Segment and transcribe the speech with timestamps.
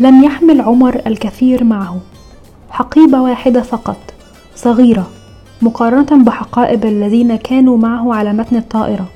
[0.00, 2.00] لم يحمل عمر الكثير معه.
[2.70, 3.96] حقيبة واحدة فقط
[4.56, 5.06] صغيرة
[5.62, 9.08] مقارنة بحقائب الذين كانوا معه على متن الطائرة.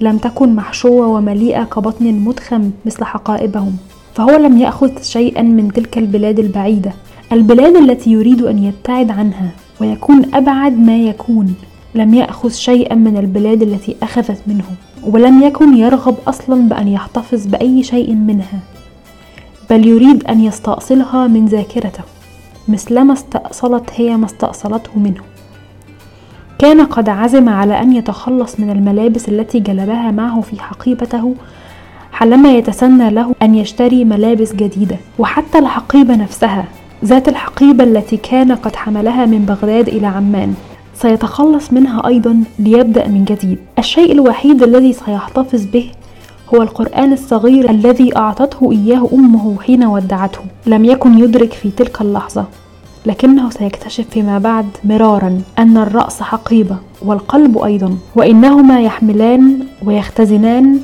[0.00, 3.76] لم تكن محشوة ومليئة كبطن مدخم مثل حقائبهم
[4.14, 6.92] فهو لم يأخذ شيئا من تلك البلاد البعيدة.
[7.32, 9.50] البلاد التي يريد أن يبتعد عنها
[9.80, 11.54] ويكون أبعد ما يكون
[11.94, 14.64] لم يأخذ شيئا من البلاد التي أخذت منه
[15.02, 18.73] ولم يكن يرغب أصلا بأن يحتفظ بأي شيء منها.
[19.70, 22.02] بل يريد أن يستأصلها من ذاكرته
[22.68, 25.20] مثلما استأصلت هي ما استأصلته منه.
[26.58, 31.34] كان قد عزم على أن يتخلص من الملابس التي جلبها معه في حقيبته
[32.12, 34.96] حلما يتسنى له أن يشتري ملابس جديدة.
[35.18, 36.64] وحتى الحقيبة نفسها
[37.04, 40.54] ذات الحقيبة التي كان قد حملها من بغداد إلى عمان
[40.94, 43.58] سيتخلص منها أيضا ليبدأ من جديد.
[43.78, 45.90] الشيء الوحيد الذي سيحتفظ به
[46.54, 50.40] هو القرآن الصغير الذي أعطته إياه أمه حين ودعته.
[50.66, 52.44] لم يكن يدرك في تلك اللحظة
[53.06, 60.80] لكنه سيكتشف فيما بعد مرارا أن الرأس حقيبة والقلب أيضا وإنهما يحملان ويختزنان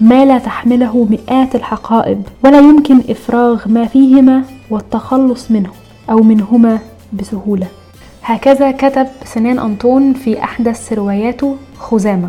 [0.00, 5.70] ما لا تحمله مئات الحقائب ولا يمكن إفراغ ما فيهما والتخلص منه
[6.10, 6.78] أو منهما
[7.12, 7.66] بسهولة.
[8.22, 12.28] هكذا كتب سنان أنطون في أحدث رواياته خزامة.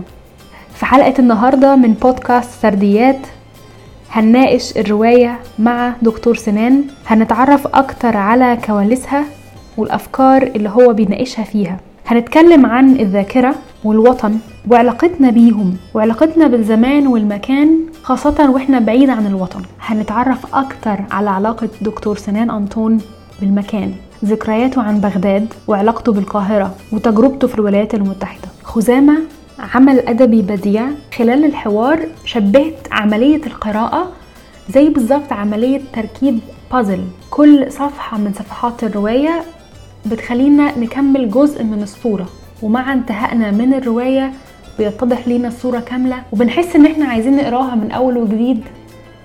[0.84, 3.20] في حلقة النهاردة من بودكاست سرديات
[4.12, 6.84] هنناقش الرواية مع دكتور سنان.
[7.08, 9.24] هنتعرف أكتر على كواليسها
[9.78, 11.78] والأفكار اللي هو بيناقشها فيها.
[12.08, 14.38] هنتكلم عن الذاكرة والوطن
[14.72, 19.62] وعلاقتنا بيهم وعلاقتنا بالزمان والمكان خاصة وإحنا بعيد عن الوطن.
[19.82, 22.98] هنتعرف أكتر على علاقة دكتور سنان أنطون
[23.42, 23.92] بالمكان
[24.26, 28.48] ذكرياته عن بغداد وعلاقته بالقاهرة وتجربته في الولايات المتحدة.
[28.64, 29.18] خزامة
[29.60, 30.86] عمل أدبي بديع.
[31.18, 34.12] خلال الحوار شبهت عملية القراءة
[34.70, 36.40] زي بالظبط عملية تركيب
[36.72, 39.44] بازل كل صفحة من صفحات الرواية
[40.06, 42.30] بتخلينا نكمل جزء من الصورة
[42.62, 44.32] ومع انتهائنا من الرواية
[44.80, 46.24] بيتضح لينا الصورة كاملة.
[46.32, 48.64] وبنحس إن إحنا عايزين نقراها من أول وجديد.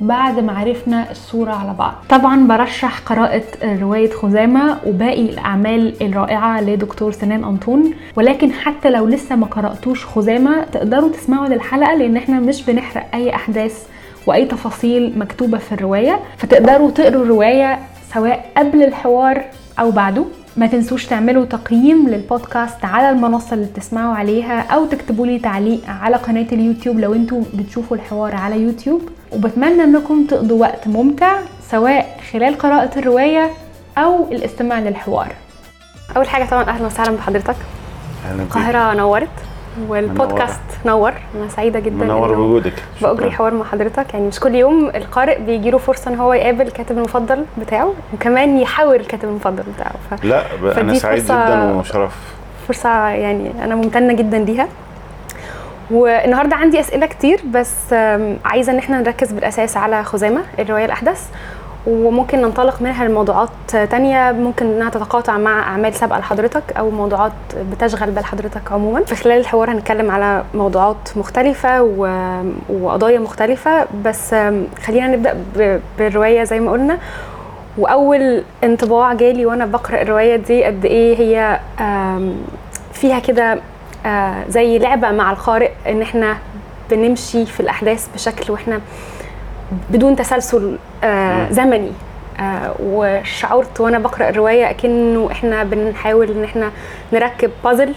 [0.00, 1.94] بعد ما عرفنا الصورة على بعض.
[2.08, 7.94] طبعا برشح قراءة رواية خزامة وباقي الأعمال الرائعة لدكتور سنان أنطون.
[8.16, 13.34] ولكن حتى لو لسه ما قرأتوش خزامة تقدروا تسمعوا للحلقة لأن إحنا مش بنحرق أي
[13.34, 13.86] أحداث
[14.26, 16.18] وأي تفاصيل مكتوبة في الرواية.
[16.36, 17.78] فتقدروا تقروا الرواية
[18.14, 19.44] سواء قبل الحوار
[19.80, 20.24] أو بعده.
[20.58, 26.16] ما تنسوش تعملوا تقييم للبودكاست على المنصة اللي بتسمعوا عليها أو تكتبوا لي تعليق على
[26.16, 29.02] قناة اليوتيوب لو أنتوا بتشوفوا الحوار على يوتيوب.
[29.32, 31.38] وبتمنى إنكم تقضوا وقت ممتع
[31.70, 33.50] سواء خلال قراءة الرواية
[33.98, 35.32] أو الاستماع للحوار.
[36.16, 37.56] أول حاجة طبعا أهلا وسهلا بحضرتك.
[38.34, 39.28] القاهرة نورت.
[39.88, 41.12] والبودكاست نور.
[41.34, 42.72] أنا سعيدة جدا منور بوجودك.
[43.02, 44.14] باجري حوار مع حضرتك.
[44.14, 48.58] يعني مش كل يوم القارئ بيجي له فرصة إن هو يقابل الكاتب المفضل بتاعه وكمان
[48.58, 49.94] يحاور الكاتب المفضل بتاعه.
[50.10, 50.24] ف...
[50.24, 50.42] لا
[50.80, 52.16] أنا سعيد جدا وشرف.
[52.68, 54.68] فرصة يعني أنا ممتنة جدا ليها.
[55.90, 57.92] والنهاردة عندي أسئلة كتير بس
[58.44, 61.28] عايزة إن إحنا نركز بالأساس على خزامة الرواية الأحدث.
[61.88, 67.32] وممكن ننطلق منها لموضوعات تانية ممكن إنها تتقاطع مع أعمال سابقة لحضرتك أو موضوعات
[67.72, 69.04] بتشغل بال حضرتك عموما.
[69.04, 72.08] في خلال الحوار هنتكلم على موضوعات مختلفة و...
[72.68, 74.34] وقضايا مختلفة بس
[74.84, 75.80] خلينا نبدأ ب...
[75.98, 76.98] بالرواية زي ما قلنا.
[77.78, 81.60] وأول انطباع جالي وأنا بقرأ الرواية دي قد إيه هي
[82.92, 83.58] فيها كده
[84.48, 86.36] زي لعبة مع القارئ إن إحنا
[86.90, 88.80] بنمشي في الأحداث بشكل وإحنا
[89.90, 91.92] بدون تسلسل آه زمني.
[92.40, 96.70] آه وشعرت وأنا بقرأ الرواية أكنه إحنا بنحاول إن إحنا
[97.12, 97.94] نركب بازل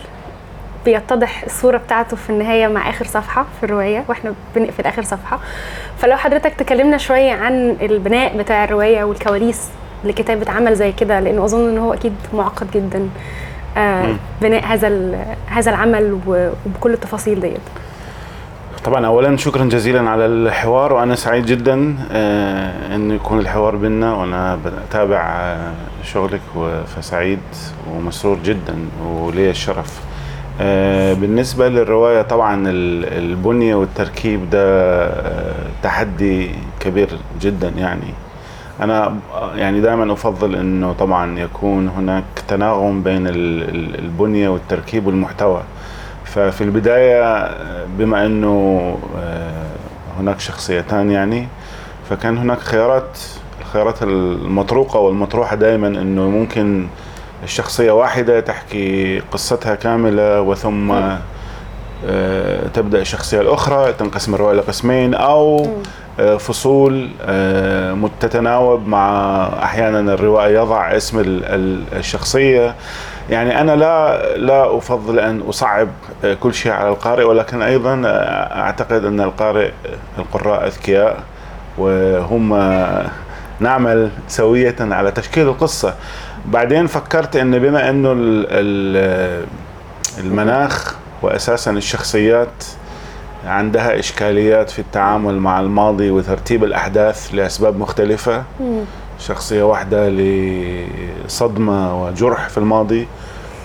[0.86, 5.40] بيتضح الصورة بتاعته في النهاية مع آخر صفحة في الرواية وإحنا بنقفل آخر صفحة.
[5.98, 9.68] فلو حضرتك تكلمنا شوية عن البناء بتاع الرواية والكواليس
[10.04, 13.10] لكتابه عمل زي كده لأنه أظن إن هو أكيد معقد جدا
[13.78, 15.18] آه بناء هذا
[15.48, 17.62] هذا العمل وبكل التفاصيل ديت.
[18.86, 24.60] طبعا اولا شكرا جزيلا على الحوار وأنا سعيد جدا آه انه يكون الحوار بينا وأنا
[24.66, 25.56] بتابع
[26.04, 26.42] شغلك
[26.96, 27.40] فسعيد
[27.92, 28.76] ومسرور جدا
[29.06, 30.02] ولي الشرف.
[30.62, 35.12] آه بالنسبة للرواية طبعا البنية والتركيب ده
[35.84, 36.50] تحدي
[36.80, 37.10] كبير
[37.42, 38.14] جدا يعني.
[38.82, 39.16] أنا
[39.56, 45.62] يعني دائما أفضل إنه طبعا يكون هناك تناغم بين البنية والتركيب والمحتوى.
[46.36, 47.52] ففي البداية
[47.98, 48.98] بما أنه
[50.20, 51.48] هناك شخصيتان يعني
[52.10, 53.20] فكان هناك خيارات
[53.62, 56.88] الخيارات المطروقة والمطروحة دائما أنه ممكن
[57.44, 60.94] الشخصية واحدة تحكي قصتها كاملة وثم
[62.74, 65.70] تبدأ الشخصية الأخرى تنقسم الرواية لقسمين أو آه،
[66.38, 72.76] فصول آه، تتناوب مع أحيانا الروائي يضع اسم ال- ال- الشخصية.
[73.30, 75.88] يعني أنا لا لا أفضل أن أصعب
[76.26, 79.72] آه، كل شيء على القارئ ولكن أيضا آه، أعتقد أن القارئ
[80.18, 81.18] القراء أذكياء
[81.78, 83.06] وهم آه،
[83.60, 85.96] نعمل سوية على تشكيل القصة.
[86.46, 87.90] بعدين فكرت إن بما
[88.50, 89.46] ال-
[90.20, 92.64] المناخ واساسا الشخصيات
[93.46, 98.82] عندها إشكاليات في التعامل مع الماضي وترتيب الأحداث لأسباب مختلفة مم.
[99.20, 100.10] شخصية واحدة
[101.26, 103.08] لصدمة وجرح في الماضي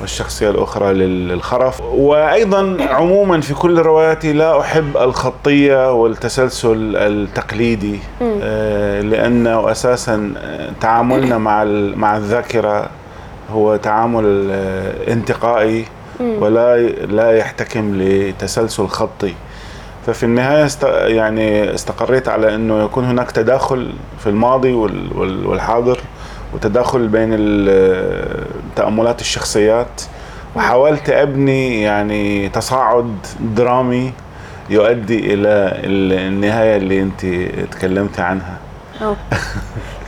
[0.00, 7.98] والشخصية الأخرى لل- للخرف وأيضا عموما في كل رواياتي لا أحب الخطية والتسلسل التقليدي.
[8.42, 11.64] آه، لأنه أساسا آه، تعاملنا مع
[11.96, 12.88] مع الذاكرة
[13.52, 15.84] هو تعامل آه، انتقائي.
[16.20, 19.34] ولا لا يحتكم لتسلسل خطي
[20.06, 25.98] ففي النهاية است يعني استقريت على إنه يكون هناك تداخل في الماضي وال- وال- والحاضر
[26.54, 27.30] وتداخل بين
[28.76, 30.02] تأملات الشخصيات.
[30.56, 34.12] وحاولت أبني يعني تصاعد درامي
[34.70, 37.26] يؤدي إلى ال- النهاية اللي انت
[37.72, 38.56] تكلمتي عنها.
[39.02, 39.16] آه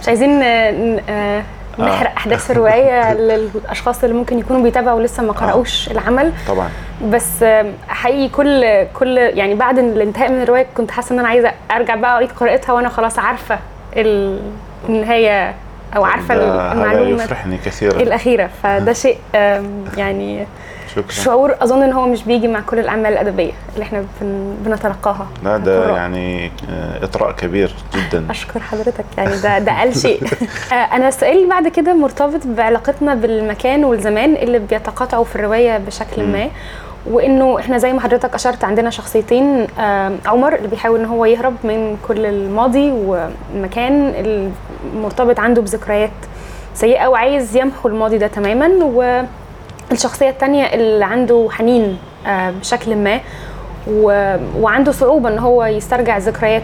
[0.03, 1.43] مش عايزين آه،
[1.79, 6.33] نحرق أحداث الرواية للأشخاص اللي ممكن يكونوا بيتابعوا لسه ما قرأوش العمل.
[6.49, 6.69] طبعا.
[7.05, 7.45] بس
[7.89, 12.11] حقيقي كل كل يعني بعد الانتهاء من الرواية كنت حاسة إن أنا عايزة أرجع بقى
[12.15, 13.59] أعيد قراءتها وأنا خلاص عارفة
[13.97, 14.41] ال-
[14.89, 15.55] النهاية
[15.97, 16.35] أو عارفة
[16.73, 18.01] المعلومة يفرحني كثيرا.
[18.01, 18.51] الأخيرة.
[18.63, 19.19] فده شيء
[19.97, 20.47] يعني
[20.95, 21.11] شكرا.
[21.11, 25.27] شعور أظن إن هو مش بيجي مع كل الأعمال الأدبية اللي إحنا بن بنتلقاها.
[25.45, 25.97] لا ده.
[25.97, 28.27] يعني آه، إطراء كبير جدا.
[28.31, 29.05] أشكر حضرتك.
[29.19, 30.23] يعني ده ده أقل شيء.
[30.73, 36.23] آه، أنا السؤال اللي بعد كده مرتبط بعلاقتنا بالمكان والزمان اللي بيتقاطعوا في الرواية بشكل
[36.25, 36.33] مم.
[36.33, 36.49] ما.
[37.11, 39.67] وإنه إحنا زي ما حضرتك أشرت عندنا شخصيتين
[40.27, 44.13] عمر اللي بيحاول إن هو يهرب من كل الماضي والمكان
[44.95, 46.11] المرتبط عنده بذكريات
[46.75, 48.69] سيئة وعايز يمحو الماضي ده تماما
[49.91, 53.21] والشخصية الثانية اللي عنده حنين آه، بشكل ما.
[54.59, 56.63] وعنده صعوبة إن هو يسترجع ذكريات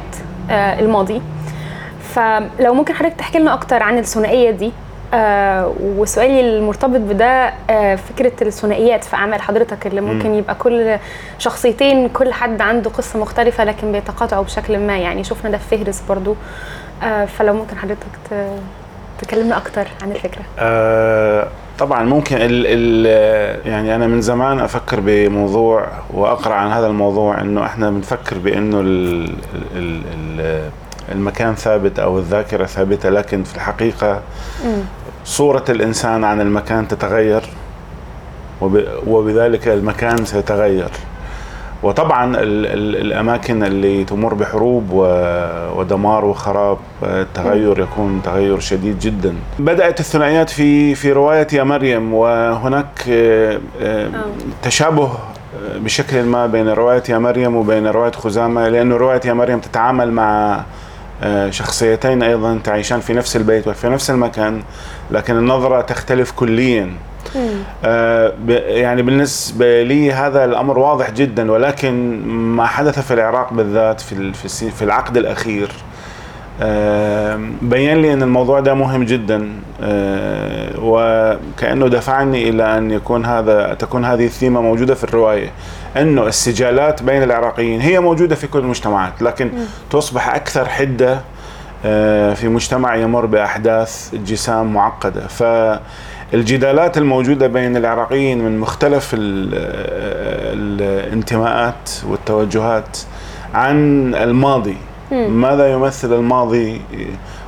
[0.51, 1.23] آه، الماضي
[2.03, 4.73] فلو ممكن حضرتك تحكي لنا أكتر عن الثنائية دي
[5.15, 10.39] آه وسؤالي المرتبط بده آه فكرة الثنائيات في أعمال حضرتك اللي ممكن مم.
[10.39, 10.97] يبقى كل
[11.39, 16.03] شخصيتين كل حد عنده قصة مختلفة لكن بيتقاطعوا بشكل ما يعني شفنا ده في فهرس
[16.09, 16.37] برضو
[17.03, 18.07] آه فلو ممكن حضرتك
[19.19, 23.07] تكلمنا أكتر عن الفكرة آه، طبعا ممكن ال ال
[23.67, 29.25] يعني أنا من زمان أفكر بموضوع وأقرأ عن هذا الموضوع إنه إحنا بنفكر بإنه ال
[29.77, 30.71] ال ال
[31.13, 34.21] المكان ثابت أو الذاكرة ثابتة لكن في الحقيقة.
[35.25, 37.43] صورة الإنسان عن المكان تتغير
[38.61, 40.91] وب وبذلك المكان سيتغير.
[41.83, 44.91] وطبعا ال ال الأماكن اللي تمر بحروب
[45.77, 49.35] ودمار وخراب آه، التغير يكون تغير شديد جدا.
[49.59, 54.11] بدأت الثنائيات في في رواية يا مريم وهناك آه، آه،
[54.63, 55.11] تشابه
[55.77, 60.61] بشكل ما بين رواية يا مريم وبين رواية خزامة لأنه رواية يا مريم تتعامل مع
[61.51, 64.63] شخصيتين أيضا تعيشان في نفس البيت وفي نفس المكان
[65.11, 66.91] لكن النظرة تختلف كليا.
[67.85, 68.33] آه،
[68.69, 74.33] يعني بالنسبة لي هذا الأمر واضح جدا ولكن ما حدث في العراق بالذات في
[74.71, 75.73] في العقد الأخير.
[76.63, 79.49] آه، بين لي أن الموضوع ده مهم جدا.
[79.83, 85.51] آه، وكأنه دفعني إلى أن يكون هذا تكون هذه الثيمة موجودة في الرواية.
[85.97, 89.51] أنه السجالات بين العراقيين هي موجودة في كل المجتمعات لكن
[89.91, 91.21] تصبح أكثر حدة
[91.87, 95.27] آه، في مجتمع يمر بأحداث جسام معقدة.
[95.27, 99.49] فالجدالات الموجودة بين العراقيين من مختلف ال-
[100.83, 102.99] الانتماءات والتوجهات
[103.55, 103.77] عن
[104.15, 104.77] الماضي.
[105.13, 106.81] ماذا يمثل الماضي؟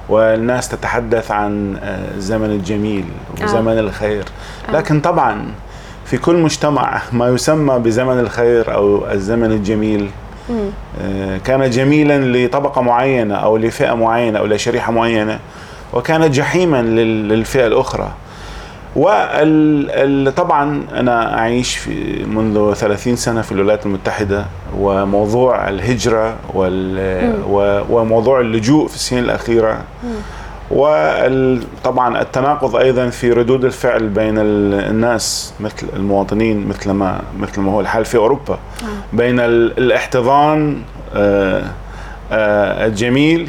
[0.08, 3.04] والناس تتحدث عن آه، الزمن الجميل
[3.42, 4.24] وزمن الخير.
[4.72, 5.46] لكن طبعا
[6.06, 10.10] في كل مجتمع ما يسمى بزمن الخير أو الزمن الجميل.
[11.02, 15.38] آه، كان جميلا لطبقة معينة أو لفئة معينة أو لشريحة معينة
[15.92, 18.10] وكان جحيما لل- للفئة الأخرى.
[20.26, 24.44] وطبعا أنا أعيش في منذ 30 سنة في الولايات المتحدة
[24.78, 27.32] وموضوع الهجرة وال
[27.90, 29.78] وموضوع اللجوء في السنين الأخيرة.
[30.70, 37.72] وطبعا التناقض أيضا في ردود الفعل بين ال- الناس مثل المواطنين مثل ما مثل ما
[37.72, 38.58] هو الحال في أوروبا.
[39.12, 40.82] بين ال- الاحتضان
[41.14, 41.62] آه،
[42.32, 43.48] آه، الجميل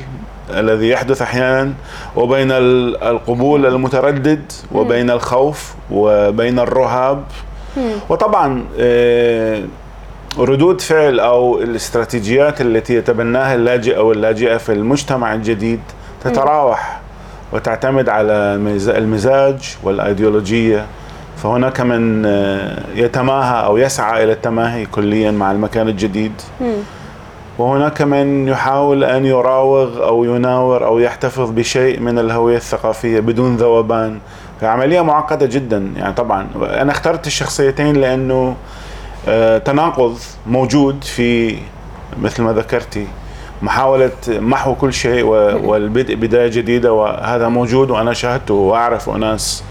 [0.49, 1.73] الذي يحدث أحيانا
[2.15, 7.23] وبين ال- القبول المتردد وبين الخوف وبين الرهاب.
[8.09, 9.61] وطبعا آه،
[10.39, 15.79] ردود فعل أو الاستراتيجيات التي يتبناها اللاجئ أو اللاجئة في المجتمع الجديد
[16.23, 16.96] تتراوح.
[17.53, 20.85] وتعتمد على المز- المزاج والأيديولوجية.
[21.43, 26.31] فهناك من آه، يتماهى أو يسعى إلى التماهي كليا مع المكان الجديد.
[27.57, 34.19] وهناك من يحاول أن يراوغ أو يناور أو يحتفظ بشيء من الهوية الثقافية بدون ذوبان.
[34.61, 35.91] فعملية معقدة جدا.
[35.97, 38.55] يعني طبعا أنا اخترت الشخصيتين لأنه
[39.27, 41.57] آه، تناقض موجود في
[42.21, 43.07] مثل ما ذكرتي.
[43.61, 45.23] محاولة محو كل شيء
[45.65, 49.63] والبدء بداية جديدة وهذا موجود وأنا شاهدته وأعرف أناس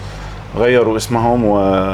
[0.57, 1.87] غيروا اسمهم و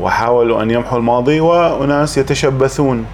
[0.00, 3.06] وحاولوا أن يمحوا الماضي وأناس يتشبثون.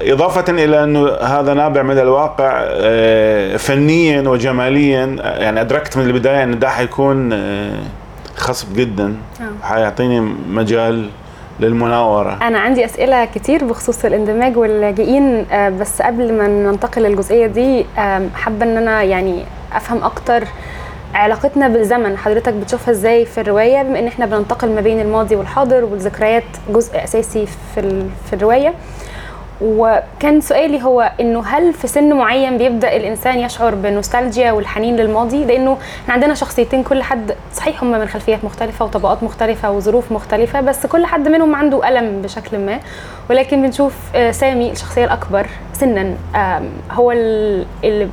[0.00, 6.58] إضافة إلى أنه هذا نابع من الواقع آه، فنيا وجماليا يعني أدركت من البداية أن
[6.58, 7.78] ده حيكون آه،
[8.36, 9.66] خصب جدا آه.
[9.66, 10.20] حيعطيني
[10.50, 11.08] مجال
[11.60, 12.38] للمناورة.
[12.42, 18.30] أنا عندي أسئلة كتير بخصوص الاندماج واللاجئين آه، بس قبل ما ننتقل للجزئية دي آم،
[18.34, 20.44] حابة إن أنا يعني أفهم أكتر
[21.14, 22.18] علاقتنا بالزمن.
[22.18, 27.04] حضرتك بتشوفها إزاي في الرواية؟ بما إن إحنا بننتقل ما بين الماضي والحاضر والذكريات جزء
[27.04, 28.74] أساسي في في الرواية.
[29.62, 35.76] وكان سؤالي هو إنه هل في سن معين بيبدأ الإنسان يشعر بنوستالجيا والحنين للماضي؟ لأنه
[36.02, 40.86] إحنا عندنا شخصيتين كل حد صحيح هم من خلفيات مختلفة وطبقات مختلفة وظروف مختلفة بس
[40.86, 42.78] كل حد منهم عنده ألم بشكل ما.
[43.30, 46.14] ولكن بنشوف آه، سامي الشخصية الأكبر سنا
[46.92, 48.08] هو ال- اللي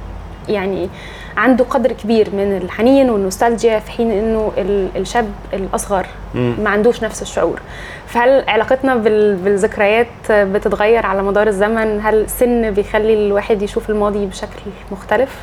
[0.49, 0.89] يعني
[1.37, 6.05] عنده قدر كبير من الحنين والنوستالجيا في حين إنه ال- الشاب الأصغر.
[6.35, 7.59] ما عندوش نفس الشعور.
[8.07, 14.59] فهل علاقتنا بال- بالذكريات بتتغير على مدار الزمن؟ هل السن بيخلي الواحد يشوف الماضي بشكل
[14.91, 15.35] مختلف؟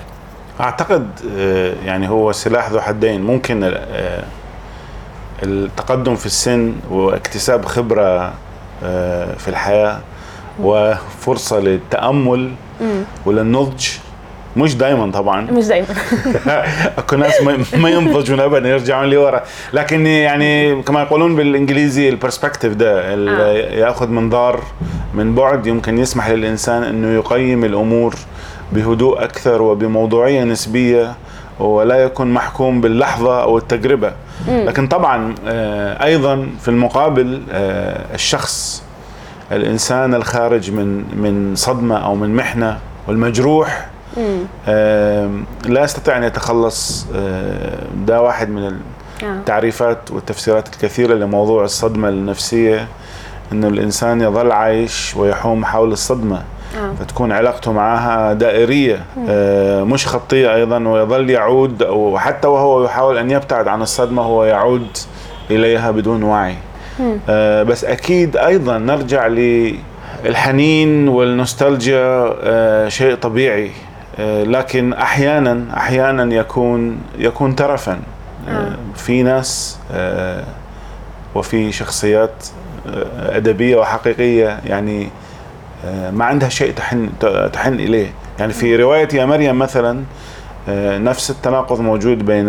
[0.61, 3.23] أعتقد آه، يعني هو سلاح ذو حدين.
[3.23, 4.25] ممكن آه،
[5.43, 8.33] التقدم في السن واكتساب خبرة
[8.85, 9.99] آه، في الحياة
[10.63, 13.03] وفرصة للتأمل مم.
[13.27, 13.87] وللنضج.
[14.57, 15.41] مش دائما طبعا.
[15.51, 15.87] مش دايما.
[16.99, 17.35] أكو ناس
[17.77, 19.43] ما- ينضجون ابدا يرجعون لورا.
[19.73, 23.53] لكن يعني كما يقولون بالإنجليزي البرسبكتيف ده ال- آه.
[23.79, 24.61] يأخذ منظار
[25.15, 28.15] من بعد يمكن يسمح للإنسان إنه يقيم الأمور
[28.73, 31.13] بهدوء أكثر وبموضوعية نسبية
[31.59, 34.13] ولا يكون محكوم باللحظة أو التجربة.
[34.49, 38.83] لكن طبعا آه، أيضا في المقابل آه، الشخص
[39.53, 42.79] الإنسان الخارج من من صدمة أو من محنة
[43.09, 43.87] والمجروح
[45.67, 47.07] لا يستطيع أن يتخلص
[48.07, 49.27] ده واحد من آه.
[49.27, 52.89] التعريفات والتفسيرات الكثيرة لموضوع الصدمة النفسية
[53.53, 56.43] إنه الإنسان يظل عايش ويحوم حول الصدمة.
[56.79, 56.93] آه.
[57.01, 63.31] فتكون علاقته معها دائرية آه، مش خطية أيضا ويظل يعود أو حتى وهو يحاول أن
[63.31, 64.87] يبتعد عن الصدمة هو يعود
[65.51, 66.55] إليها بدون وعي.
[67.65, 73.71] بس أكيد أيضا نرجع للحنين والنوستالجيا شيء طبيعي.
[74.45, 78.01] لكن أحيانا أحيانا يكون يكون ترفا.
[78.49, 78.77] آه، آه.
[78.97, 80.45] في ناس آه،
[81.35, 82.47] وفي شخصيات
[82.89, 85.09] آه، أدبية وحقيقية يعني
[85.85, 87.09] آه، ما عندها شيء تحن
[87.53, 88.13] تحن إليه.
[88.39, 90.03] يعني في رواية يا مريم مثلا
[90.69, 92.47] آه، نفس التناقض موجود بين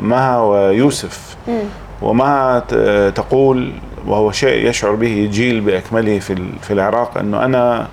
[0.00, 1.36] مها ويوسف.
[2.58, 3.72] ت- تقول
[4.06, 7.88] وهو شيء يشعر به جيل بأكمله في في العراق أنه أنا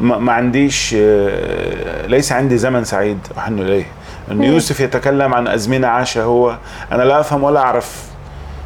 [0.00, 3.84] ما عنديش آه، ليس عندي زمن سعيد أحن إليه
[4.30, 4.52] إنه مم.
[4.52, 6.56] يوسف يتكلم عن أزمنة عاشها هو
[6.92, 7.60] أنا لا أفهم ولا.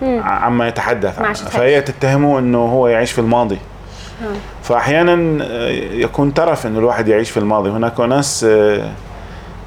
[0.03, 1.33] ع- عما يتحدث عنه.
[1.33, 3.59] فهي تتهمه إنه هو يعيش في الماضي
[4.23, 4.27] آه.
[4.63, 8.47] فاحيانا آه، يكون ترف إنه الواحد يعيش في الماضي هناك ناس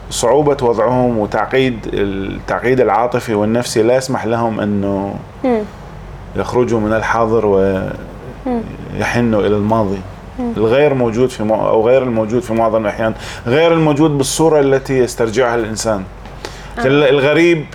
[0.10, 5.62] صعوبة وضعهم وتعقيد التعقيد العاطفي والنفسي لا يسمح لهم إنه مم.
[6.36, 9.98] يخرجوا من الحاضر ويحنوا إلى الماضي
[10.40, 11.56] الغير موجود في مع...
[11.56, 13.14] أو غير الموجود في معظم الأحيان
[13.48, 16.04] غير الموجود بالصورة التي يسترجعها الإنسان
[16.80, 16.86] آه.
[16.86, 17.66] الغريب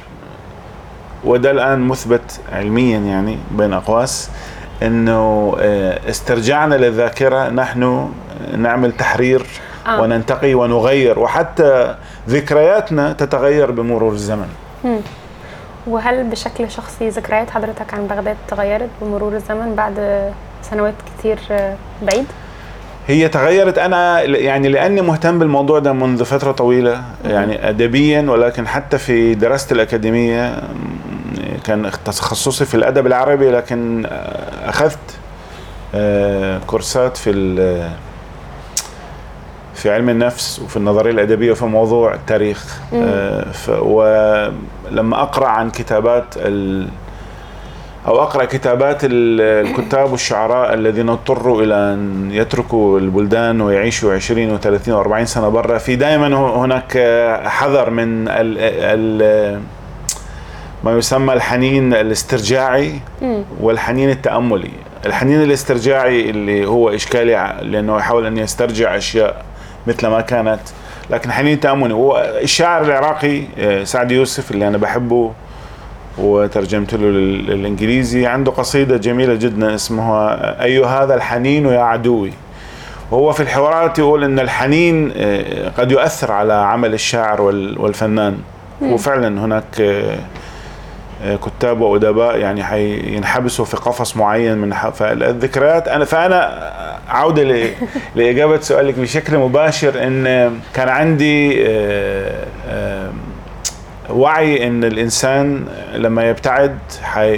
[1.25, 4.31] وده الآن مثبت علميا يعني بين أقواس
[4.83, 8.13] إنه آه، استرجاعنا للذاكرة نحن
[8.57, 9.47] نعمل تحرير
[9.87, 10.01] آه.
[10.01, 11.95] وننتقي ونغير وحتى
[12.29, 14.49] ذكرياتنا تتغير بمرور الزمن
[14.85, 15.01] مم.
[15.87, 20.31] وهل بشكل شخصي ذكريات حضرتك عن بغداد تغيرت بمرور الزمن بعد
[20.63, 22.27] سنوات كتير آه، بعيد؟
[23.09, 28.99] هي تغيرت أنا يعني لأني مهتم بالموضوع ده منذ فترة طويلة يعني ادبيا ولكن حتى
[28.99, 30.63] في دراستي الأكاديمية
[31.65, 34.07] كان تخصصي في الأدب العربي لكن
[34.65, 34.99] أخذت
[35.95, 37.33] آه، كورسات في
[39.75, 42.81] في علم النفس وفي النظرية الأدبية وفي موضوع التاريخ.
[42.95, 43.45] آه،
[43.83, 46.89] ولما أقرأ عن كتابات ال
[48.09, 54.89] أو أقرأ كتابات ال- الكتاب والشعراء الذين اضطروا إلى أن يتركوا البلدان ويعيشوا 20 و30
[54.89, 55.79] و40 سنة برا.
[55.79, 56.27] في دائما
[56.65, 56.93] هناك
[57.47, 59.61] حذر من ال ال
[60.85, 63.01] ما يسمى الحنين الاسترجاعي.
[63.61, 64.71] والحنين التأملي.
[65.07, 69.45] الحنين الاسترجاعي اللي هو إشكالي ع- لأنه يحاول أن يسترجع أشياء
[69.87, 70.61] مثل ما كانت.
[71.11, 75.33] لكن حنين التأملي هو الشاعر العراقي آه، سعد يوسف اللي أنا بحبه.
[76.21, 78.27] وترجمت له لل- للإنجليزي.
[78.27, 82.33] عنده قصيدة جميلة جدا اسمها أي هذا الحنين يا عدوي.
[83.11, 88.39] وهو في الحوارات يقول إن الحنين آه، قد يؤثر على عمل الشاعر وال- والفنان.
[88.83, 90.19] وفعلا هناك آه،
[91.25, 96.73] آه، كتاب وأدباء يعني حينحبسوا في قفص معين من فالذكريات أنا فأنا
[97.09, 97.43] عودة
[98.17, 100.25] لإجابة سؤالك بشكل مباشر إن
[100.75, 101.65] كان عندي
[104.11, 106.79] وعي إن الإنسان لما يبتعد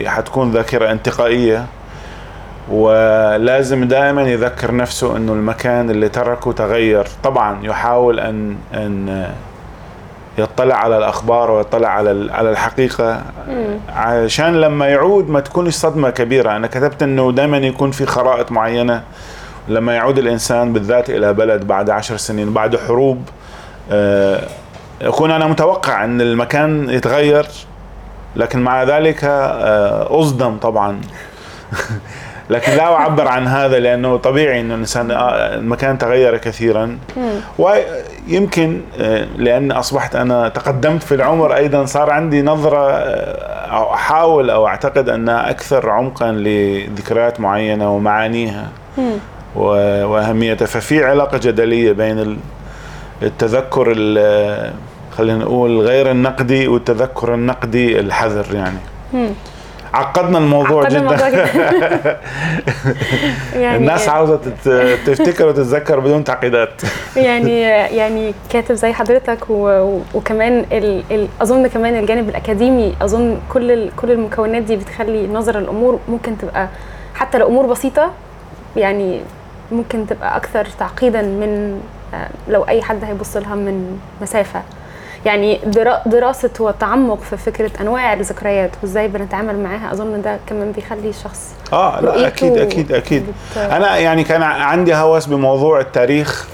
[0.06, 1.66] حتكون ذاكرة انتقائية
[2.70, 7.06] ولازم دائما يذكر نفسه إنه المكان اللي تركه تغير.
[7.22, 9.26] طبعا يحاول ان أن
[10.38, 13.22] يطلع على الأخبار ويطلع على على الحقيقة.
[13.88, 16.56] عشان لما يعود ما تكونش صدمة كبيرة.
[16.56, 19.02] أنا كتبت إنه دائما يكون في خرائط معينة
[19.68, 23.28] لما يعود الإنسان بالذات إلى بلد بعد عشر سنين بعد حروب
[25.02, 27.46] يكون أنا متوقع إن المكان يتغير
[28.36, 31.00] لكن مع ذلك آه، أصدم طبعا.
[32.50, 36.98] لكن لا أعبر عن هذا لأنه طبيعي انه الإنسان آه، المكان تغير كثيرا.
[37.58, 42.90] ويمكن آه، لأن أصبحت أنا تقدمت في العمر أيضا صار عندي نظرة
[43.70, 48.68] أو أحاول أو أعتقد انها أكثر عمقا لذكريات معينة ومعانيها.
[49.56, 50.66] وأهميتها.
[50.66, 52.36] ففي علاقة جدلية بين ال-
[53.22, 54.72] التذكر ال-
[55.20, 58.78] خلينا نقول غير النقدي والتذكر النقدي الحذر يعني
[59.12, 59.28] مم.
[59.94, 62.18] عقدنا الموضوع عقدنا جدا الموضوع جدا.
[63.62, 64.36] يعني الناس عاوزة
[65.06, 66.82] تفتكر وتتذكر بدون تعقيدات
[67.16, 69.50] يعني يعني كاتب زي حضرتك
[70.14, 71.02] وكمان ال...
[71.10, 71.28] ال...
[71.40, 73.90] أظن كمان الجانب الأكاديمي أظن كل.
[73.96, 76.68] كل المكونات دي بتخلي نظره الأمور ممكن تبقى
[77.14, 78.10] حتى لو أمور بسيطة
[78.76, 79.20] يعني
[79.72, 81.80] ممكن تبقى أكثر تعقيدا من
[82.14, 84.62] آه، لو أي حد هيبص لها من مسافة
[85.26, 91.08] يعني درا- دراسة والتعمق في فكرة أنواع الذكريات وإزاي بنتعامل معاها أظن ده كمان بيخلي
[91.08, 93.22] الشخص آه لا أكيد أكيد أكيد.
[93.22, 96.48] بت- أنا يعني كان عندي هوس بموضوع التاريخ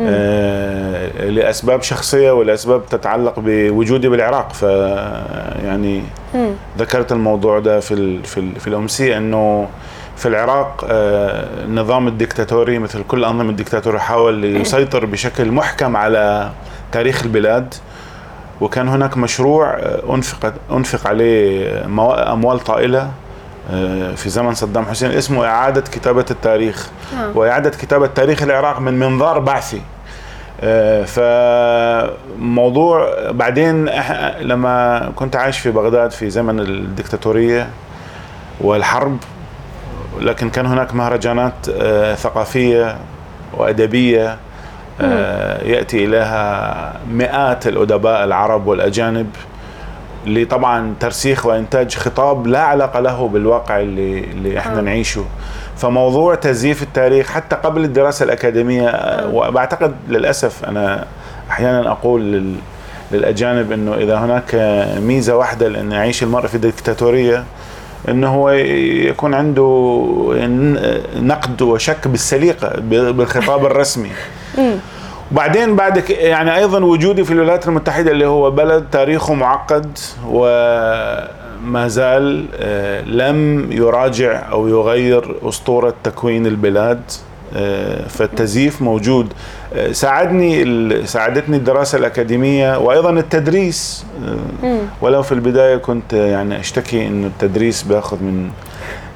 [0.00, 4.52] آه لأسباب شخصية ولأسباب تتعلق بوجودي بالعراق.
[4.52, 4.62] ف
[5.64, 6.02] يعني
[6.34, 6.50] مم.
[6.78, 9.68] ذكرت الموضوع ده في ال في ال في الامسيه إنه
[10.16, 16.50] في العراق آه، النظام الدكتاتوري مثل كل أنظمة الدكتاتوريه حاول يسيطر بشكل محكم على
[16.92, 17.74] تاريخ البلاد
[18.60, 23.10] وكان هناك مشروع آه، أنفق أنفق عليه مو- أموال طائلة
[23.72, 27.30] آه، في زمن صدام حسين اسمه إعادة كتابة التاريخ آه.
[27.34, 29.80] وإعادة كتابة تاريخ العراق من منظار بعثي
[30.60, 31.04] آه،
[32.36, 33.88] فموضوع بعدين
[34.40, 37.68] لما كنت عايش في بغداد في زمن الدكتاتورية
[38.60, 39.16] والحرب
[40.20, 42.96] لكن كان هناك مهرجانات آه، ثقافية
[43.54, 44.36] وأدبية آه،
[45.64, 49.30] يأتي إليها مئات الأدباء العرب والأجانب
[50.26, 54.82] لطبعا ترسيخ وإنتاج خطاب لا علاقة له بالواقع اللي اللي إحنا آه.
[54.82, 55.24] نعيشه
[55.76, 61.06] فموضوع تزييف التاريخ حتى قبل الدراسة الأكاديمية آه، وبعتقد للأسف أنا
[61.50, 62.54] أحيانا أقول لل
[63.12, 64.54] للأجانب إنه إذا هناك
[65.02, 67.44] ميزة واحدة لأن يعيش المرء في ديكتاتورية
[68.08, 69.96] إنه هو يكون عنده
[71.16, 74.10] نقد وشك بالسليقة بالخطاب الرسمي.
[75.32, 82.46] وبعدين بعد يعني أيضا وجودي في الولايات المتحدة اللي هو بلد تاريخه معقد وما زال
[82.54, 87.02] آه، لم يراجع أو يغير أسطورة تكوين البلاد
[87.56, 89.32] آه، فالتزييف موجود.
[89.74, 94.06] آه، ساعدني ساعدتني الدراسة الأكاديمية وأيضا التدريس.
[95.00, 98.50] ولو في البداية كنت يعني أشتكي انه التدريس بياخذ من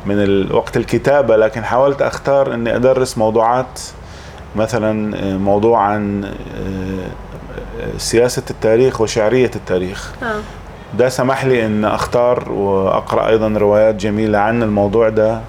[0.07, 3.81] من وقت الكتابة لكن حاولت أختار إني أدرس موضوعات
[4.57, 6.31] مثلا آه، موضوع عن آه،
[7.81, 10.41] آه، سياسة التاريخ وشعرية التاريخ آه.
[10.99, 15.41] ده سمح لي إن أختار وأقرأ أيضا روايات جميلة عن الموضوع ده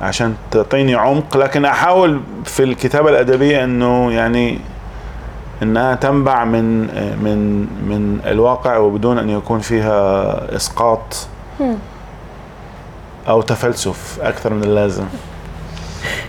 [0.00, 4.58] عشان تعطيني عمق لكن أحاول في الكتابة الأدبية إنه يعني
[5.62, 6.80] إنها تنبع من
[7.24, 11.26] من من الواقع وبدون أن يكون فيها إسقاط.
[13.28, 15.04] أو تفلسف أكثر من اللازم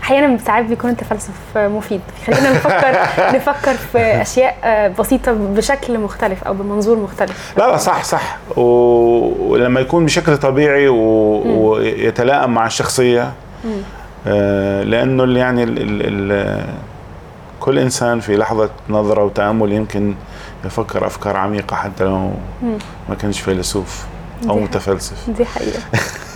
[0.03, 2.01] أحيانا ساعات بيكون التفلسف مفيد.
[2.27, 2.97] خلينا نفكر
[3.38, 7.53] نفكر في أشياء بسيطة بشكل مختلف أو بمنظور مختلف.
[7.57, 8.38] لا لا صح صح.
[8.57, 11.77] ولما يكون بشكل طبيعي و...
[11.81, 13.31] يتلائم مع الشخصية
[14.27, 16.65] آه، لأنه يعني ال ال ال
[17.60, 20.15] كل إنسان في لحظة نظرة وتأمل يمكن
[20.65, 22.31] يفكر أفكار عميقة حتى لو.
[23.10, 24.05] ما كانش فيلسوف
[24.49, 25.29] أو دي متفلسف.
[25.29, 25.79] دي حقيقة.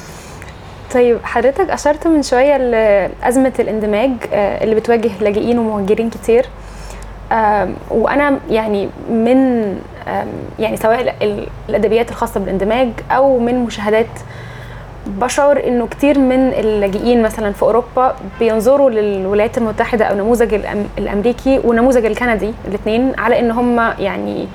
[0.96, 6.46] طيب حضرتك أشرت من شوية لأزمة الاندماج آه، اللي بتواجه لاجئين ومهاجرين كتير.
[7.32, 9.66] آم، وأنا يعني من
[10.60, 14.06] يعني سواء ال- ال- الأدبيات الخاصة بالاندماج أو من مشاهدات
[15.08, 20.54] بشعر إنه كتير من اللاجئين مثلا في أوروبا بينظروا للولايات المتحدة أو نموذج
[20.98, 24.48] الأمريكي ونموذج الكندي الاثنين على إن هم يعني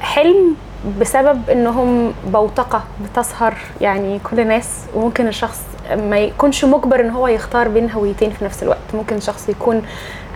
[0.00, 0.56] حلم
[1.00, 5.60] بسبب إنهم بوتقة بتسهر يعني كل الناس وممكن الشخص
[5.96, 8.78] ما يكونش مجبر إن هو يختار بين هويتين في نفس الوقت.
[8.94, 9.82] ممكن شخص يكون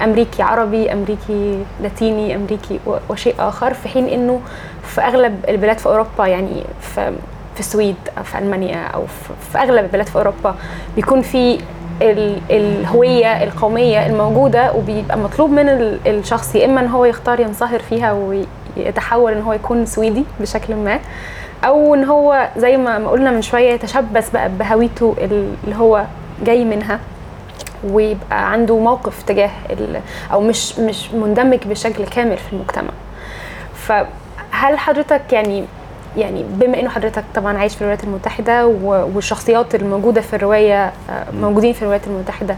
[0.04, 2.80] أمريكي عربي أمريكي لاتيني أمريكي
[3.10, 4.40] وشيء آخر في حين إنه
[4.82, 7.12] في أغلب البلاد في أوروبا يعني في
[7.54, 9.04] في السويد أو في ألمانيا أو
[9.52, 10.54] في, أغلب البلاد في أوروبا
[10.96, 11.58] بيكون في
[12.02, 17.78] ال- الهوية القومية الموجودة وبيبقى مطلوب من ال- الشخص يا إما إن هو يختار ينصهر
[17.78, 18.12] فيها
[18.78, 20.98] ويتحول إن هو يكون سويدي بشكل ما
[21.64, 26.04] أو إن هو زي ما قلنا من شوية يتشبث بقى بهويته ال- اللي هو
[26.44, 27.00] جاي منها
[27.84, 29.50] ويبقى عنده موقف تجاه
[30.32, 32.90] أو مش مش مندمج بشكل كامل في المجتمع.
[33.74, 35.64] فهل حضرتك يعني
[36.16, 38.66] يعني بما إنه حضرتك طبعا عايش في الولايات المتحدة
[39.14, 42.56] والشخصيات الموجودة في الرواية آه، موجودين في الولايات المتحدة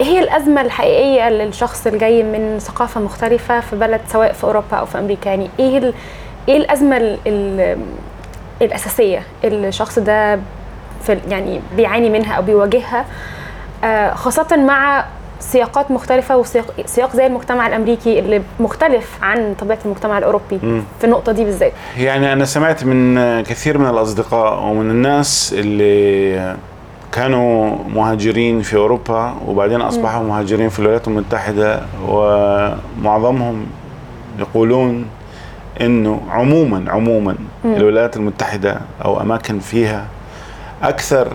[0.00, 4.98] هي الأزمة الحقيقية للشخص الجاي من ثقافة مختلفة في بلد سواء في أوروبا أو في
[4.98, 5.28] أمريكا.
[5.28, 5.92] يعني إيه
[6.48, 7.78] إيه الأزمة ال ال
[8.62, 10.40] الأساسية اللي الشخص ده
[11.02, 13.04] في يعني بيعاني منها أو بيواجهها؟
[13.84, 15.04] آه، خاصة مع
[15.40, 20.82] سياقات مختلفة وسياق سياق زي المجتمع الأمريكي اللي مختلف عن طبيعة المجتمع الأوروبي مم.
[20.98, 21.72] في النقطة دي بالذات.
[21.98, 26.56] يعني أنا سمعت من كثير من الأصدقاء ومن الناس اللي
[27.22, 33.66] كانوا مهاجرين في أوروبا وبعدين أصبحوا مهاجرين في الولايات المتحدة ومعظمهم
[34.38, 35.06] يقولون
[35.80, 37.34] إنه عموما عموما.
[37.64, 40.06] الولايات المتحدة أو أماكن فيها
[40.82, 41.28] أكثر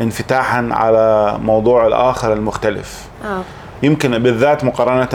[0.00, 3.40] انفتاحا على موضوع الآخر المختلف آه
[3.82, 5.08] يمكن بالذات مقارنة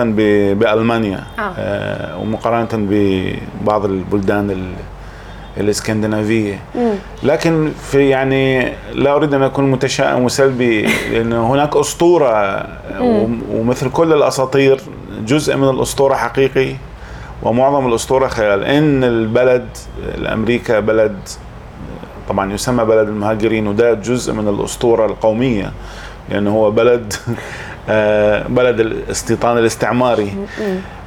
[0.53, 1.53] بألمانيا آه.
[1.57, 4.73] آه، ومقارنة ببعض البلدان ال-
[5.57, 6.59] الإسكندنافية.
[7.23, 12.65] لكن في يعني لا أريد أن أكون متشائم وسلبي لأن هناك أسطورة
[12.99, 14.81] وم- ومثل كل الأساطير
[15.25, 16.75] جزء من الأسطورة حقيقي
[17.43, 19.67] ومعظم الأسطورة خيال إن البلد
[20.17, 21.15] الأمريكا بلد
[22.29, 25.71] طبعا يسمى بلد المهاجرين وده جزء من الأسطورة القومية
[26.29, 27.13] لأنه هو بلد
[27.89, 30.33] آه، بلد الاستيطان الاستعماري.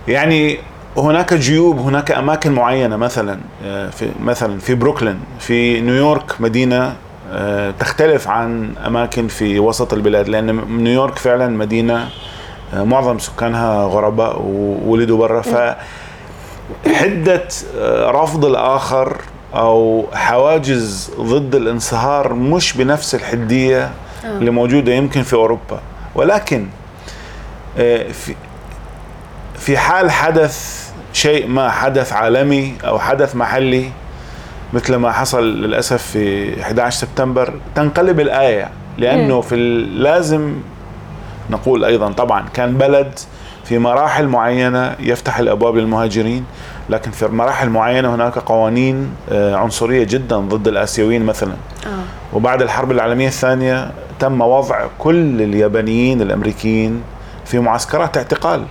[0.08, 0.58] يعني
[0.98, 6.96] هناك جيوب هناك أماكن معينة مثلا آه، في مثلا في بروكلين في نيويورك مدينة
[7.32, 12.08] آه، تختلف عن أماكن في وسط البلاد لأن نيويورك فعلا مدينة
[12.74, 15.42] آه، معظم سكانها غرباء وولدوا برا.
[15.42, 15.76] ف
[16.86, 17.48] حده
[18.10, 19.16] رفض الآخر
[19.54, 23.90] أو حواجز ضد الانصهار مش بنفس الحدية.
[24.24, 25.80] اللي موجودة يمكن في أوروبا.
[26.14, 26.66] ولكن
[27.76, 28.34] في
[29.58, 30.85] في حال حدث
[31.16, 33.90] شيء ما حدث عالمي أو حدث محلي
[34.72, 39.40] مثل ما حصل للأسف في 11 سبتمبر تنقلب الآية لأنه.
[39.40, 39.56] في
[39.94, 40.54] لازم
[41.50, 43.18] نقول أيضا طبعا كان بلد
[43.64, 46.44] في مراحل معينة يفتح الأبواب للمهاجرين
[46.90, 51.52] لكن في مراحل معينة هناك قوانين آه، عنصرية جدا ضد الآسيويين مثلا.
[51.86, 52.36] آه.
[52.36, 57.02] وبعد الحرب العالمية الثانية تم وضع كل اليابانيين الأمريكيين
[57.44, 58.62] في معسكرات اعتقال.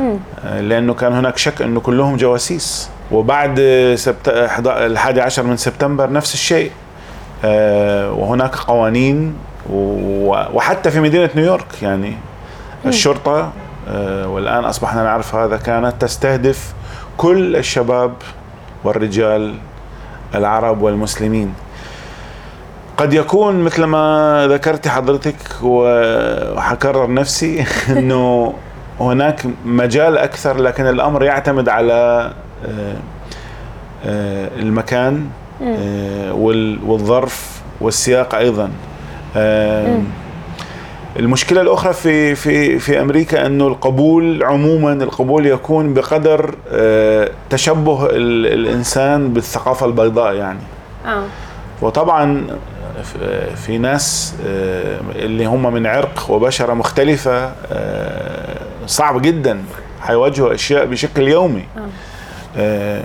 [0.00, 2.90] آه، لأنه كان هناك شك أنه كلهم جواسيس.
[3.12, 3.60] وبعد
[3.98, 4.28] سبت...
[4.66, 6.70] الحادي عشر من سبتمبر نفس الشيء.
[7.44, 9.34] آه، وهناك قوانين
[9.70, 10.28] و...
[10.52, 12.16] وحتى في مدينة نيويورك يعني.
[12.86, 13.52] الشرطة
[13.88, 16.74] آه، والآن أصبحنا نعرف هذا كانت تستهدف
[17.16, 18.12] كل الشباب
[18.84, 19.54] والرجال
[20.34, 21.54] العرب والمسلمين.
[22.96, 27.64] قد يكون مثل ما ذكرت حضرتك وحكرر نفسي
[27.98, 28.54] إنه
[29.02, 32.32] هناك مجال أكثر لكن الأمر يعتمد على
[32.68, 32.94] آه،
[34.06, 35.26] آه، المكان.
[35.62, 38.70] آه، وال- والظرف والسياق أيضا
[39.36, 39.98] آه،.
[41.18, 48.46] المشكلة الأخرى في في في أمريكا أنه القبول عموما القبول يكون بقدر آه، تشبه ال-
[48.46, 50.58] الإنسان بالثقافة البيضاء يعني
[51.06, 51.22] آه
[51.82, 52.46] وطبعا
[53.56, 59.62] في ناس آه، اللي هم من عرق وبشرة مختلفة آه، صعب جدا
[60.00, 61.64] حيواجهوا أشياء بشكل يومي.
[61.76, 61.80] آه.
[62.56, 63.02] آه،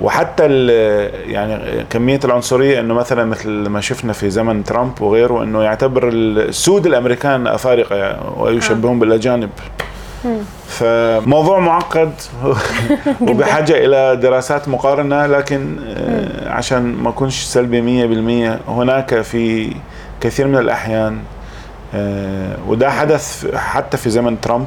[0.00, 5.62] وحتى ال- يعني كمية العنصرية إنه مثلا مثل ما شفنا في زمن ترامب وغيره إنه
[5.62, 9.50] يعتبر السود الأمريكان أفارقة ويشبهون بالأجانب.
[10.68, 12.12] فموضوع معقد
[13.28, 17.80] وبحاجة إلى دراسات مقارنة لكن آه، عشان ما أكونش سلبي
[18.66, 19.72] 100% هناك في
[20.20, 21.39] كثير من الأحيان آه،
[22.68, 24.66] وده حدث حتى في زمن ترامب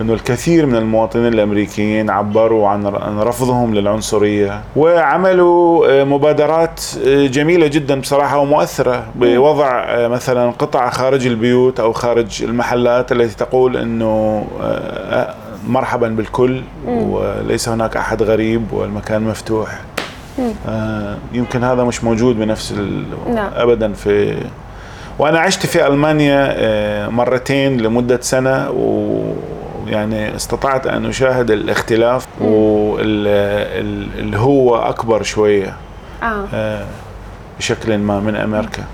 [0.00, 2.86] إنه الكثير من المواطنين الأمريكيين عبروا عن
[3.18, 11.26] رفضهم للعنصرية وعملوا آه، مبادرات آه، جميلة جدا بصراحة ومؤثرة بوضع آه، مثلا قطع خارج
[11.26, 15.34] البيوت أو خارج المحلات التي تقول إنه آه،
[15.68, 19.80] مرحبا بالكل وليس هناك أحد غريب والمكان مفتوح
[20.68, 22.72] آه، يمكن هذا مش موجود بنفس.
[23.34, 23.50] نعم.
[23.54, 24.36] ابدا في
[25.18, 34.76] وأنا عشت في ألمانيا آه، مرتين لمدة سنة ويعني استطعت أن أشاهد الاختلاف واللي هو
[34.76, 35.76] أكبر شوية
[36.22, 36.86] آه آه،
[37.58, 38.84] بشكل ما من أمريكا.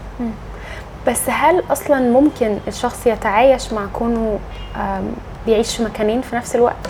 [1.07, 4.39] بس هل أصلا ممكن الشخص يتعايش مع كونه
[5.47, 6.89] بيعيش في مكانين في نفس الوقت؟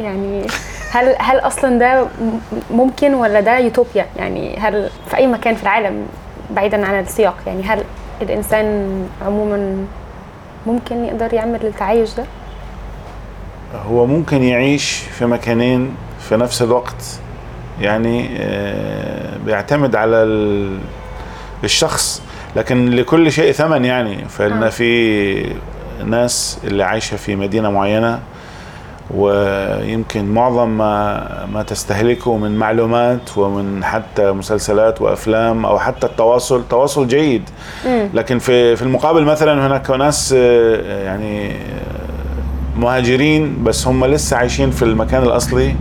[0.00, 0.46] يعني
[0.90, 2.06] هل هل أصلا ده
[2.70, 6.06] ممكن ولا ده يوتوبيا؟ يعني هل في أي مكان في العالم
[6.50, 7.84] بعيدا عن السياق؟ يعني هل
[8.22, 8.88] الإنسان
[9.26, 9.84] عموما
[10.66, 12.24] ممكن يقدر يعمل التعايش ده؟
[13.86, 17.18] هو ممكن يعيش في مكانين في نفس الوقت.
[17.80, 20.78] يعني آه، بيعتمد على ال-
[21.64, 22.22] الشخص
[22.56, 24.24] لكن لكل شيء ثمن يعني.
[24.28, 24.68] فإن آه.
[24.68, 25.54] في
[26.04, 28.20] ناس اللي عايشة في مدينة معينة
[29.14, 37.08] ويمكن معظم ما ما تستهلكه من معلومات ومن حتى مسلسلات وأفلام أو حتى التواصل تواصل
[37.08, 37.42] جيد.
[38.14, 41.56] لكن في في المقابل مثلا هناك ناس آه، يعني آه،
[42.76, 45.74] مهاجرين بس هم لسه عايشين في المكان الأصلي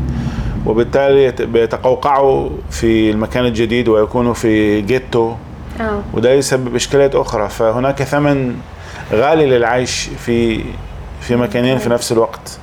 [0.65, 5.33] وبالتالي يت- بيتقوقعوا في المكان الجديد ويكونوا في جيتو
[5.79, 6.01] آه.
[6.13, 7.49] وده يسبب إشكاليات أخرى.
[7.49, 8.55] فهناك ثمن
[9.13, 10.63] غالي للعيش في
[11.21, 12.59] في مكانين في نفس الوقت.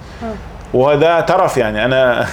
[0.75, 1.85] وهذا ترف يعني.
[1.85, 2.27] أنا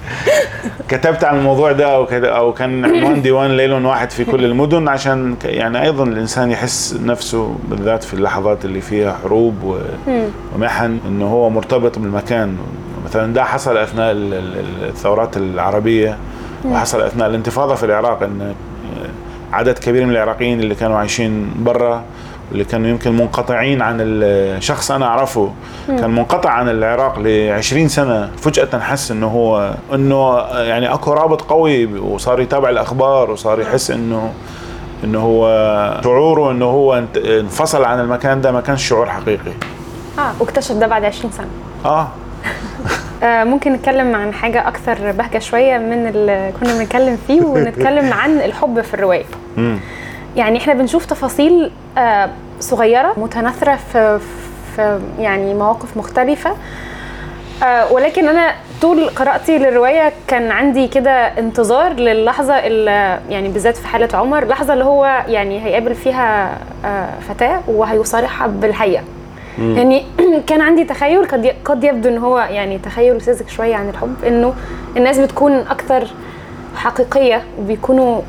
[0.88, 5.36] كتبت عن الموضوع ده أو أو كان عنوان ديوان ليل واحد في كل المدن عشان
[5.44, 9.76] يعني أيضا الإنسان يحس نفسه بالذات في اللحظات اللي فيها حروب.
[10.54, 12.56] ومحن إنه هو مرتبط بالمكان.
[13.04, 16.16] مثلا ده حصل أثناء ال- ال- الثورات العربية
[16.64, 18.54] وحصل أثناء الانتفاضة في العراق إن
[19.52, 22.02] عدد كبير من العراقيين اللي كانوا عايشين برا
[22.50, 25.52] واللي كانوا يمكن منقطعين عن الشخص أنا أعرفه
[25.88, 31.42] كان منقطع عن العراق ل 20 سنة فجأة حس إنه هو إنه يعني أكو رابط
[31.42, 34.32] قوي وصار يتابع الأخبار وصار يحس إنه
[35.04, 39.52] إنه هو شعوره إنه هو انفصل عن المكان ده ما كانش شعور حقيقي.
[40.18, 41.46] آه واكتشف ده بعد 20 سنة.
[41.84, 42.08] آه.
[43.22, 48.30] آه ممكن نتكلم عن حاجة أكثر بهجة شوية من اللي كنا بنتكلم فيه ونتكلم عن
[48.30, 49.24] الحب في الرواية.
[49.58, 49.78] امم
[50.36, 51.70] يعني إحنا بنشوف تفاصيل
[52.60, 54.18] صغيرة متناثرة في
[54.76, 56.56] في يعني مواقف مختلفة.
[57.62, 63.86] آه، ولكن أنا طول قراءتي للرواية كان عندي كده انتظار للحظة اللي يعني بالذات في
[63.86, 69.04] حالة عمر اللحظه اللي هو يعني هيقابل فيها آه، فتاة وهيصارحها بالحقيقة.
[69.58, 70.04] يعني
[70.48, 74.54] كان عندي تخيل قد قد يبدو إن هو يعني تخيل ساذج شوية عن الحب إنه
[74.96, 76.06] الناس بتكون أكثر
[76.76, 78.20] حقيقية وبيكونوا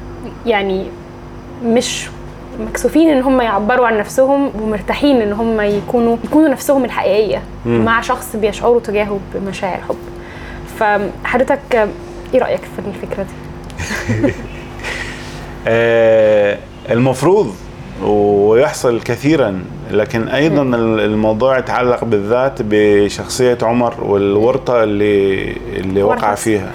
[0.45, 0.85] يعني
[1.63, 2.09] مش
[2.59, 7.85] مكسوفين إن هم يعبروا عن نفسهم ومرتاحين إن هم يكونوا يكونوا نفسهم الحقيقية مم.
[7.85, 9.95] مع شخص بيشعروا تجاهه بمشاعر حب
[10.79, 11.89] فحضرتك
[12.33, 14.33] إيه رأيك في الفكرة دي
[15.67, 16.57] آه
[16.91, 17.55] المفروض
[18.03, 20.61] ويحصل كثيرا لكن أيضا
[21.05, 26.35] الموضوع يتعلق بالذات بشخصية عمر والورطة اللي اللي وقع.
[26.35, 26.71] فيها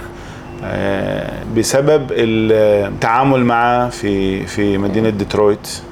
[1.56, 5.82] بسبب التعامل معه في في مدينة ديترويت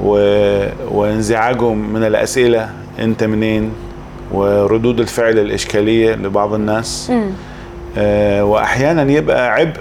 [0.00, 3.72] و- وانزعاجه من الأسئلة أنت منين؟
[4.32, 7.12] وردود الفعل الإشكالية لبعض الناس.
[7.98, 9.80] آه، وأحيانا يبقى عبء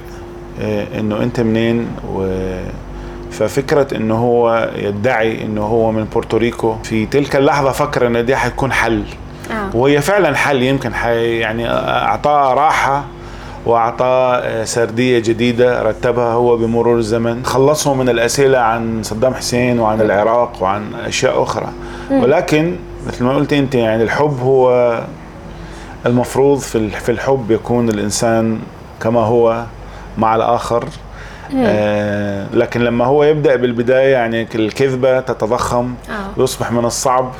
[0.61, 2.27] آه، إنه أنت منين؟ و
[3.31, 6.75] ففكرة إنه هو يدعي إنه هو من بورتوريكو.
[6.83, 9.03] في تلك اللحظة فكر إن دي حتكون حل.
[9.51, 9.75] آه.
[9.77, 13.03] وهي فعلا حل يمكن حي يعني أعطاه راحة
[13.65, 17.45] واعطاه آه، سردية جديدة رتبها هو بمرور الزمن.
[17.45, 21.67] خلصه من الأسئلة عن صدام حسين وعن العراق وعن أشياء أخرى.
[22.11, 22.75] ولكن
[23.07, 24.99] مثل ما قلت أنت يعني الحب هو
[26.05, 28.59] المفروض في ال- في الحب يكون الإنسان
[29.01, 29.63] كما هو
[30.17, 30.85] مع الآخر.
[31.57, 36.41] آه لكن لما هو يبدأ بالبداية يعني الكذبة تتضخم آه.
[36.43, 37.31] يصبح من الصعب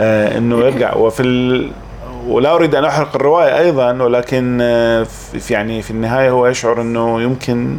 [0.00, 0.94] آه إنه يرجع.
[0.94, 1.22] وفي
[2.28, 7.22] ولا أريد أن أحرق الرواية أيضا ولكن آه، في يعني في النهاية هو يشعر إنه
[7.22, 7.76] يمكن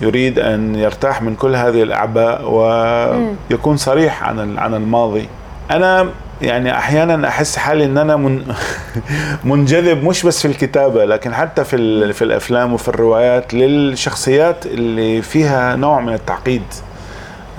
[0.00, 5.28] يريد أن يرتاح من كل هذه الأعباء ويكون صريح عن عن الماضي.
[5.70, 6.08] أنا
[6.42, 8.54] يعني أحيانا أحس حالي إن أنا من
[9.44, 15.76] منجذب مش بس في الكتابة لكن حتى في في الأفلام وفي الروايات للشخصيات اللي فيها
[15.76, 16.62] نوع من التعقيد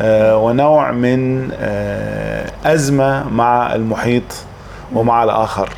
[0.01, 4.23] آه، ونوع من آه، أزمة مع المحيط
[4.93, 5.69] ومع الآخر.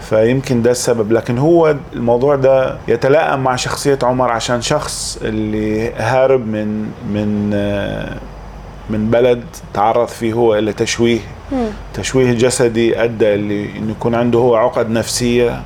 [0.00, 1.12] فيمكن ده السبب.
[1.12, 8.16] لكن هو الموضوع ده يتلائم مع شخصية عمر عشان شخص اللي هارب من من آه،
[8.90, 11.20] من بلد تعرض فيه هو إلى تشويه.
[11.94, 15.62] تشويه جسدي أدى اللي انه يكون عنده هو عقد نفسية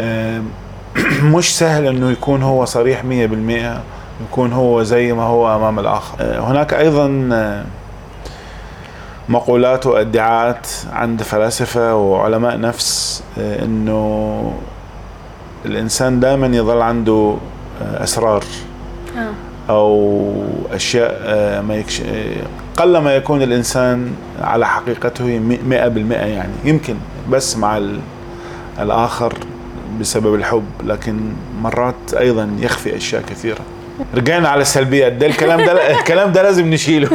[1.34, 3.04] مش سهل إنه يكون هو صريح 100%
[4.28, 6.16] يكون هو زي ما هو أمام الآخر.
[6.20, 7.64] آه، هناك أيضا آه،
[9.30, 14.52] مقولات وادعاءات عند فلاسفة وعلماء نفس آه، إنه
[15.66, 17.36] الإنسان دائما يظل عنده
[17.82, 18.44] أسرار
[19.70, 20.32] أو
[20.72, 21.12] أشياء
[21.62, 22.02] ما يكش...
[22.76, 25.40] قل ما يكون الإنسان على حقيقته
[25.70, 25.72] 100%
[26.12, 26.94] يعني يمكن
[27.30, 27.80] بس مع
[28.78, 29.34] الآخر
[30.00, 31.20] بسبب الحب لكن
[31.62, 33.60] مرات أيضا يخفي أشياء كثيرة.
[34.14, 35.12] رجعنا على السلبيات.
[35.12, 37.08] ده الكلام ده الكلام ده لازم نشيله.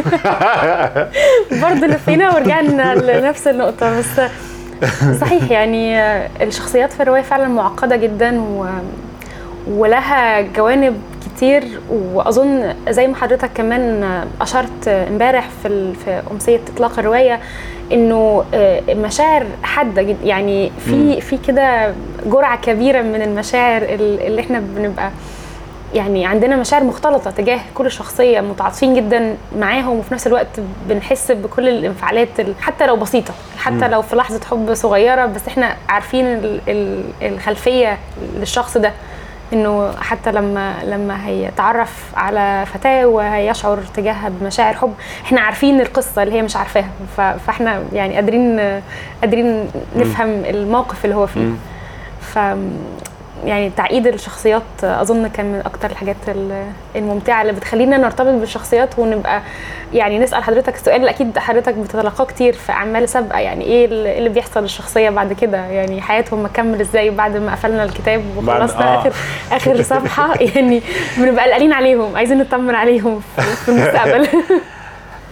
[1.51, 4.21] برضه لفينا ورجعنا لنفس النقطة بس
[5.21, 5.99] صحيح يعني
[6.43, 8.65] الشخصيات في الرواية فعلا معقدة جدا و...
[9.67, 14.03] ولها جوانب كتير وأظن زي ما حضرتك كمان
[14.41, 17.39] أشرت امبارح في في أمسية إطلاق الرواية
[17.91, 18.45] إنه
[18.89, 21.93] مشاعر حادة جدا يعني في في كده
[22.25, 25.11] جرعة كبيرة من المشاعر اللي إحنا بنبقى
[25.93, 30.47] يعني عندنا مشاعر مختلطة تجاه كل شخصية متعاطفين جدا معاهم وفي نفس الوقت
[30.89, 32.29] بنحس بكل الانفعالات
[32.61, 36.25] حتى لو بسيطة حتى لو في لحظة حب صغيرة بس إحنا عارفين
[37.21, 37.97] الخلفية
[38.35, 38.91] للشخص ده
[39.53, 44.93] إنه حتى لما لما هيتعرف على فتاه وهيشعر تجاهها بمشاعر حب.
[45.25, 48.59] إحنا عارفين القصة اللي هي مش عارفاها فإحنا يعني قادرين
[49.21, 51.49] قادرين نفهم الموقف اللي هو فيه.
[52.21, 52.39] ف
[53.45, 56.15] يعني تعقيد الشخصيات أظن كان من أكتر الحاجات
[56.95, 59.41] الممتعة اللي بتخلينا نرتبط بالشخصيات ونبقى
[59.93, 63.39] يعني نسأل حضرتك السؤال اللي أكيد حضرتك بتتلقاه كتير في أعمال سابقة.
[63.39, 63.85] يعني إيه
[64.17, 68.99] اللي بيحصل للشخصية بعد كده؟ يعني حياتهم مكمل إزاي بعد ما قفلنا الكتاب وخلصنا آه.
[68.99, 69.13] آخر
[69.57, 70.81] اخر صفحة؟ يعني
[71.17, 73.21] بنبقى قلقانين عليهم عايزين نطمن عليهم
[73.65, 74.27] في المستقبل.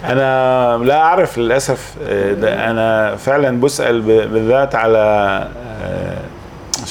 [0.04, 1.94] أنا لا أعرف للأسف
[2.40, 5.48] ده أنا فعلا بسأل بالذات على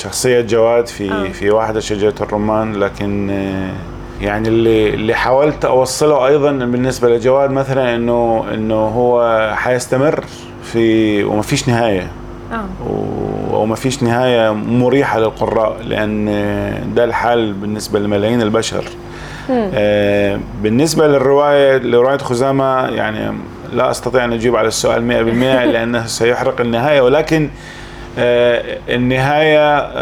[0.03, 1.31] آه، شخصية جواد في آه.
[1.31, 3.71] في واحدة شجرة الرمان لكن آه،
[4.21, 10.23] يعني اللي اللي حاولت أوصله أيضا بالنسبة لجواد مثلا إنه إنه هو حيستمر
[10.63, 12.07] في وما فيش نهاية
[12.51, 12.65] آه.
[13.51, 16.25] وما فيش نهاية مريحة للقراء لأن
[16.95, 18.83] ده الحال بالنسبة لملايين البشر
[19.49, 23.37] آه بالنسبة للرواية لرواية خزامة يعني
[23.73, 27.49] لا أستطيع أن أجيب على السؤال 100% لأنه سيحرق النهاية ولكن آه،
[28.89, 29.93] النهاية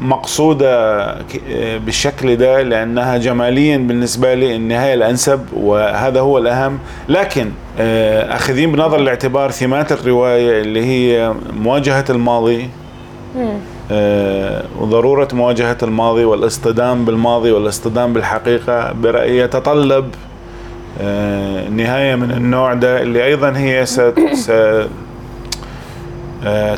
[0.00, 1.04] مقصودة
[1.50, 6.78] آه، بالشكل ده لأنها جماليا بالنسبة لي النهاية الأنسب وهذا هو الأهم.
[7.08, 12.68] لكن آه، أخذين بنظر الاعتبار ثيمات الرواية اللي هي مواجهة الماضي
[14.80, 20.04] وضرورة مواجهة الماضي والاصطدام بالماضي والاصطدام بالحقيقة برأيي يتطلب
[21.70, 24.14] نهاية من النوع ده اللي أيضا هي ست
[24.50, 24.86] آه،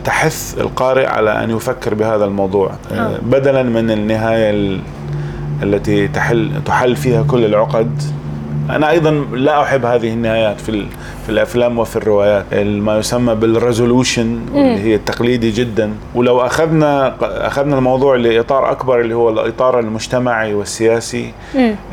[0.05, 2.71] تحث القارئ على أن يفكر بهذا الموضوع.
[2.93, 3.19] آه، آه.
[3.23, 4.79] بدلا من النهاية
[5.63, 8.03] التي تحل تحل فيها كل العقد
[8.71, 10.87] أنا أيضا لا أحب هذه النهايات في
[11.27, 12.55] في الأفلام وفي الروايات.
[12.55, 15.93] ما يسمى بالريزولوشن اللي هي التقليدي جدا.
[16.15, 21.33] ولو اخذنا أخذنا الموضوع لإطار أكبر اللي هو الإطار المجتمعي والسياسي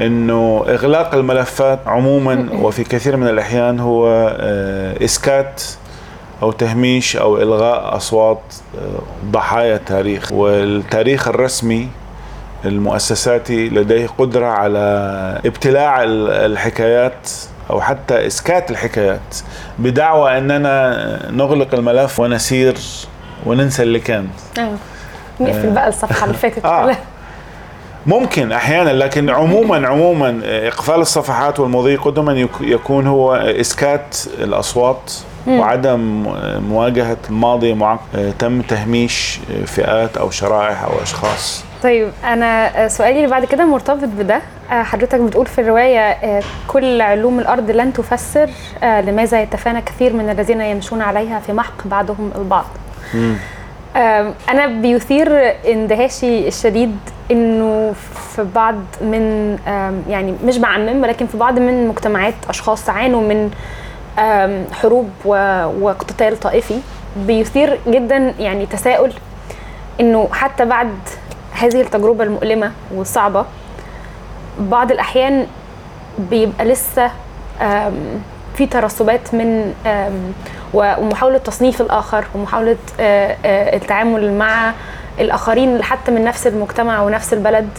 [0.01, 4.07] إنه إغلاق الملفات عموما وفي كثير من الأحيان هو
[5.03, 5.61] إسكات
[6.43, 8.41] أو تهميش أو إلغاء أصوات
[8.77, 8.99] آه،
[9.31, 10.31] ضحايا التاريخ.
[10.31, 11.87] والتاريخ الرسمي
[12.65, 14.79] المؤسساتي لديه قدرة على
[15.45, 17.29] ابتلاع الحكايات
[17.69, 19.35] أو حتى إسكات الحكايات
[19.79, 22.77] بدعوى أننا نغلق الملف ونسير
[23.45, 24.27] وننسى اللي كان.
[24.57, 24.77] أيوه
[25.39, 26.95] نقفل بقى الصفحة اللي فاتت آه.
[28.05, 35.13] ممكن أحيانا لكن عموما عموما إقفال الصفحات والمضي قدما يكون هو إسكات الأصوات.
[35.47, 35.99] وعدم
[36.69, 37.99] مواجهة الماضي معق...
[38.39, 41.63] تم تهميش فئات أو شرائح أو أشخاص.
[41.83, 44.41] طيب أنا سؤالي اللي بعد كده مرتبط بده.
[44.69, 48.49] حضرتك بتقول في الرواية كل علوم الأرض لن تفسر
[48.83, 52.65] لماذا يتفانى كثير من الذين يمشون عليها في محق بعضهم البعض.
[53.95, 56.97] آم، أنا بيثير اندهاشي الشديد
[57.31, 57.93] إنه
[58.35, 59.57] في بعض من
[60.09, 63.51] يعني مش بعمم ولكن في بعض من مجتمعات أشخاص عانوا من
[64.71, 66.79] حروب واقتتال طائفي.
[67.17, 69.13] بيثير جدا يعني تساؤل
[69.99, 70.89] إنه حتى بعد
[71.51, 73.45] هذه التجربة المؤلمة والصعبة
[74.59, 75.47] بعض الأحيان
[76.29, 77.11] بيبقى لسه
[78.55, 79.73] في ترسبات من
[80.73, 84.73] ومحاولة تصنيف الآخر ومحاولة التعامل مع
[85.19, 87.69] الآخرين حتى من نفس المجتمع ونفس البلد.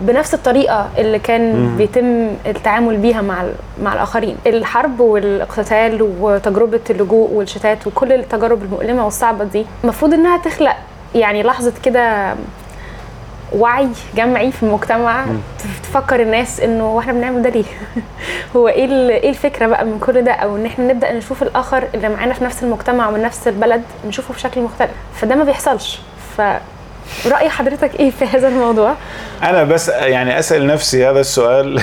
[0.00, 1.76] بنفس الطريقة اللي كان مم.
[1.76, 3.44] بيتم التعامل بيها مع
[3.82, 10.76] مع الآخرين الحرب والاقتتال وتجربة اللجوء والشتات وكل التجارب المؤلمة والصعبة دي المفروض إنها تخلق
[11.14, 12.34] يعني لحظة كده
[13.52, 15.38] وعي جمعي في المجتمع مم.
[15.82, 17.64] تفكر الناس إنه هو إحنا بنعمل ده ليه؟
[18.56, 22.08] هو إيه إيه الفكرة بقى من كل ده أو إن إحنا نبدأ نشوف الآخر اللي
[22.08, 26.00] معانا في نفس المجتمع ومن نفس البلد نشوفه بشكل مختلف فده ما بيحصلش
[26.36, 26.42] ف
[27.26, 28.94] رأي حضرتك إيه في هذا الموضوع؟
[29.42, 31.80] أنا بس يعني أسأل نفسي هذا السؤال.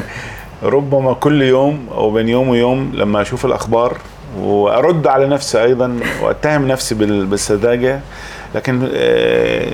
[0.62, 3.96] ربما كل يوم أو بين يوم ويوم لما أشوف الأخبار
[4.40, 8.00] وأرد على نفسي أيضا وأتهم نفسي بال- بالسذاجه
[8.54, 9.68] لكن آه،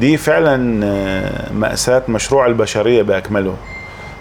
[0.00, 3.54] دي فعلا آه، مأساة مشروع البشرية بأكمله.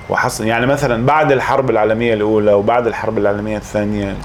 [0.10, 4.16] وحصل يعني مثلا بعد الحرب العالمية الأولى وبعد الحرب العالمية الثانية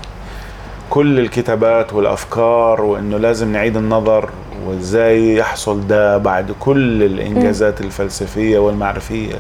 [0.91, 4.31] كل الكتابات والأفكار وإنه لازم نعيد النظر
[4.67, 9.37] وإزاي يحصل ده بعد كل الإنجازات الفلسفية والمعرفية.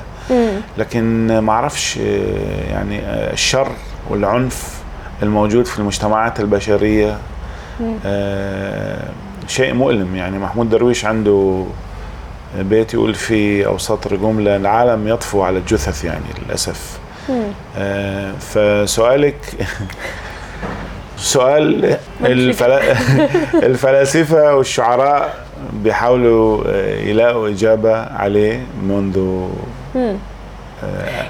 [0.78, 1.96] لكن ما أعرفش
[2.70, 3.00] يعني
[3.32, 3.72] الشر
[4.10, 4.80] والعنف
[5.22, 7.18] الموجود في المجتمعات البشرية
[8.06, 9.08] آه،
[9.46, 10.16] شيء مؤلم.
[10.16, 11.64] يعني محمود درويش عنده
[12.58, 16.98] بيت يقول في أو سطر جمله العالم يطفو على الجثث يعني للأسف.
[17.78, 19.36] آه، فسؤالك
[21.32, 22.80] سؤال الفلا...
[23.68, 25.34] الفلاسفة والشعراء
[25.72, 29.48] بيحاولوا آه، يلاقوا إجابة عليه منذ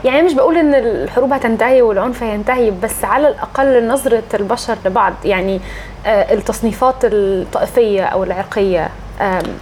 [0.05, 5.13] يعني أنا مش بقول إن الحروب هتنتهي والعنف هينتهي بس على الأقل نظرة البشر لبعض
[5.25, 5.61] يعني
[6.07, 8.89] آه، التصنيفات الطائفية أو العرقية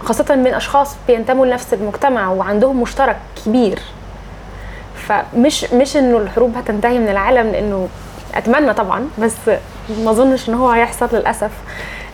[0.03, 3.79] خاصة من أشخاص بينتموا لنفس المجتمع وعندهم مشترك كبير.
[4.95, 7.87] فمش مش إنه الحروب هتنتهي من العالم لإنه
[8.35, 9.35] أتمنى طبعا بس
[10.03, 11.51] ما أظنش إن هو هيحصل للأسف.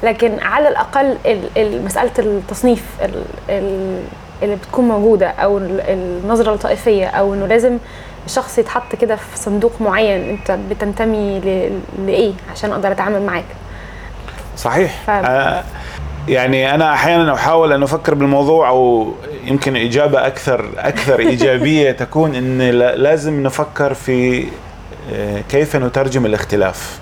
[0.03, 4.03] لكن على الأقل ال- ال- مسألة التصنيف ال- ال-
[4.43, 7.78] اللي بتكون موجودة أو ال- النظرة الطائفيه أو إنه لازم
[8.26, 11.39] الشخص يتحط كده في صندوق معين أنت بتنتمي
[12.05, 13.45] لإيه عشان أقدر أتعامل معاك؟
[14.57, 15.01] صحيح.
[15.05, 15.63] ف- آه
[16.28, 19.13] يعني أنا أحيانا أحاول أن أفكر بالموضوع أو
[19.45, 24.47] يمكن إجابة أكثر أكثر إيجابية تكون إن لا- لازم نفكر في
[25.49, 26.99] كيف نترجم الاختلاف؟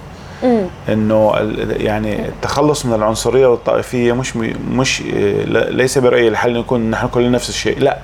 [0.89, 1.33] إنه
[1.69, 4.35] يعني التخلص من العنصرية والطائفية مش
[4.71, 7.97] مش آه، ليس برأيي الحل نكون نحن كلنا نفس الشيء لا.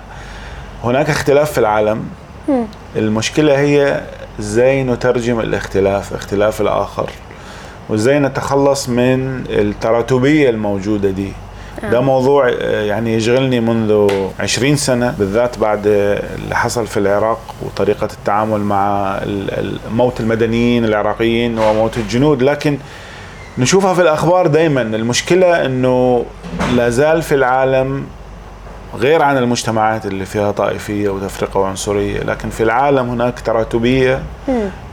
[0.83, 2.03] هناك اختلاف في العالم.
[2.95, 4.01] المشكلة هي
[4.39, 7.09] إزاي نترجم الاختلاف اختلاف الآخر
[7.89, 11.31] وإزاي نتخلص من التراتبية الموجودة دي.
[11.91, 14.07] ده موضوع آه، يعني يشغلني منذ
[14.39, 19.15] 20 سنة بالذات بعد اللي حصل في العراق وطريقة التعامل مع
[19.91, 22.43] موت المدنيين العراقيين وموت الجنود.
[22.43, 22.78] لكن
[23.57, 24.82] نشوفها في الأخبار دايما.
[24.82, 26.26] المشكلة أنه
[26.76, 28.05] لا زال في العالم
[28.97, 34.20] غير عن المجتمعات اللي فيها طائفية وتفرقة وعنصرية لكن في العالم هناك تراتبية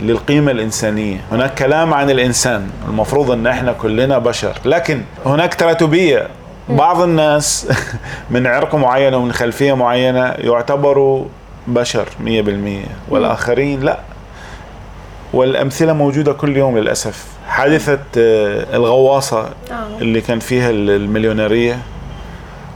[0.01, 1.21] للقيمة الإنسانية.
[1.33, 6.29] هناك كلام عن الإنسان المفروض أن إحنا كلنا بشر لكن هناك تراتبية
[6.69, 7.69] بعض الناس
[8.31, 11.25] من عرق معين ومن خلفية معينة يعتبروا
[11.67, 13.99] بشر مية بالمية والآخرين لا.
[15.33, 17.25] والأمثلة موجودة كل يوم للأسف.
[17.49, 19.99] حادثة آه، الغواصة آه.
[20.01, 21.79] اللي كان فيها المليونيرية.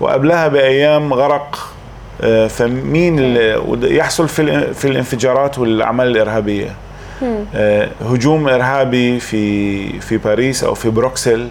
[0.00, 1.58] وقبلها بأيام غرق
[2.22, 5.58] آه، فمين اللي يحصل في في الانفجارات
[7.22, 7.44] مم.
[7.54, 11.40] آه، هجوم إرهابي في في باريس أو في بروكسل.
[11.40, 11.48] آه،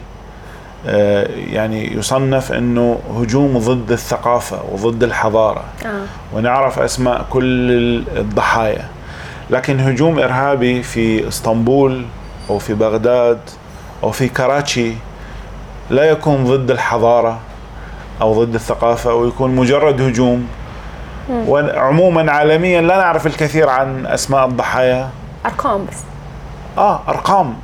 [0.86, 5.64] يعني يصنف أنه هجوم ضد الثقافة وضد الحضارة.
[5.86, 6.02] آه.
[6.34, 7.72] ونعرف أسماء كل
[8.18, 8.86] الضحايا.
[9.50, 12.06] لكن هجوم إرهابي في إسطنبول
[12.50, 13.40] أو في بغداد
[14.04, 14.94] أو في كراتشي
[15.90, 17.40] لا يكون ضد الحضارة
[18.22, 20.48] أو ضد الثقافة ويكون مجرد هجوم.
[21.48, 25.10] وعموما عالميا لا نعرف الكثير عن أسماء الضحايا.
[25.46, 25.98] أرقام بس.
[26.78, 27.56] آه أرقام.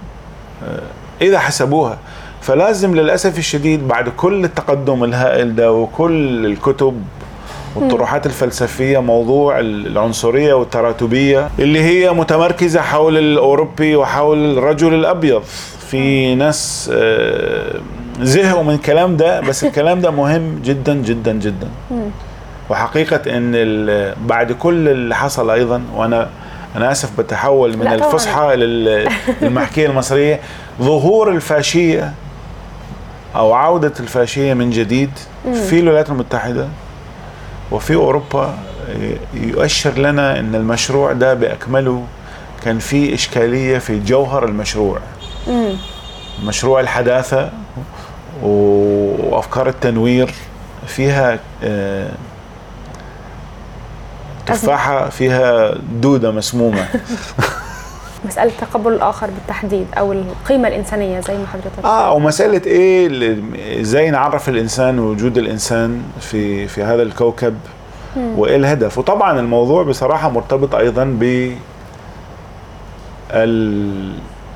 [0.67, 0.79] آه،
[1.21, 1.97] إذا حسبوها.
[2.45, 7.01] فلازم للأسف الشديد بعد كل التقدم الهائل ده وكل الكتب
[7.75, 15.43] والطروحات الفلسفية موضوع العنصرية والتراتبية اللي هي متمركزة حول الأوروبي وحول الرجل الأبيض
[15.89, 17.79] في ناس آه،
[18.21, 21.67] زهقوا من الكلام ده بس الكلام ده مهم جدا جدا جدا.
[22.69, 26.29] وحقيقة إن بعد كل اللي حصل أيضا وأنا
[26.75, 27.87] أنا آسف بتحول من.
[27.87, 29.07] الفصحى لل-
[29.41, 30.39] للمحكية المصرية
[30.81, 32.13] ظهور الفاشية
[33.35, 35.09] أو عودة الفاشية من جديد
[35.69, 36.67] في الولايات المتحدة
[37.71, 38.53] وفي أوروبا
[39.33, 42.03] يؤشر لنا إن المشروع ده بأكمله
[42.63, 44.99] كان في إشكالية في جوهر المشروع.
[46.43, 47.49] مشروع الحداثة
[48.43, 50.33] و- وأفكار التنوير
[50.87, 52.09] فيها آه،
[54.45, 56.85] تفاحة فيها دودة مسمومة.
[58.25, 63.37] مسألة تقبل الآخر بالتحديد أو القيمة الإنسانية زي ما حضرتك آه ومسألة إيه
[63.81, 67.57] إزاي نعرف الإنسان ووجود الإنسان في في هذا الكوكب
[68.17, 68.97] وإيه الهدف.
[68.97, 71.51] وطبعا الموضوع بصراحة مرتبط أيضا ب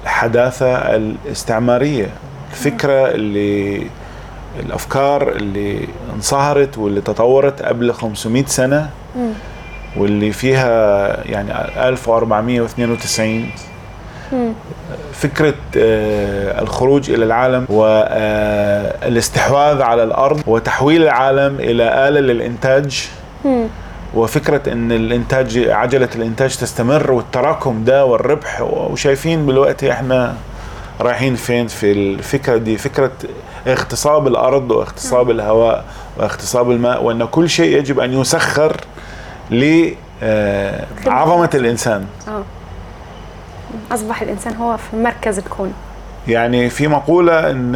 [0.06, 2.10] الحداثة الاستعمارية.
[2.52, 3.88] الفكرة اللي
[4.60, 9.32] الأفكار اللي انصهرت واللي تطورت قبل 500 سنة مم.
[9.98, 10.68] واللي فيها
[11.30, 11.52] يعني
[11.88, 13.52] 1492
[14.32, 14.54] مم.
[15.14, 23.08] فكرة آه، الخروج إلى العالم والاستحواذ على الأرض وتحويل العالم إلى آلة للإنتاج.
[24.16, 30.36] وفكرة أن الإنتاج عجلة الإنتاج تستمر والتراكم ده والربح وشايفين دلوقتي إحنا
[31.02, 33.12] رايحين فين في الفكرة دي فكرة
[33.68, 35.86] اغتصاب الأرض واغتصاب الهواء
[36.18, 38.78] واغتصاب الماء وأن كل شيء يجب أن يسخر
[39.52, 42.06] لعظمة الإنسان.
[42.28, 42.44] آه.
[43.92, 45.74] أصبح الإنسان هو في مركز الكون.
[46.28, 47.76] يعني في مقولة إن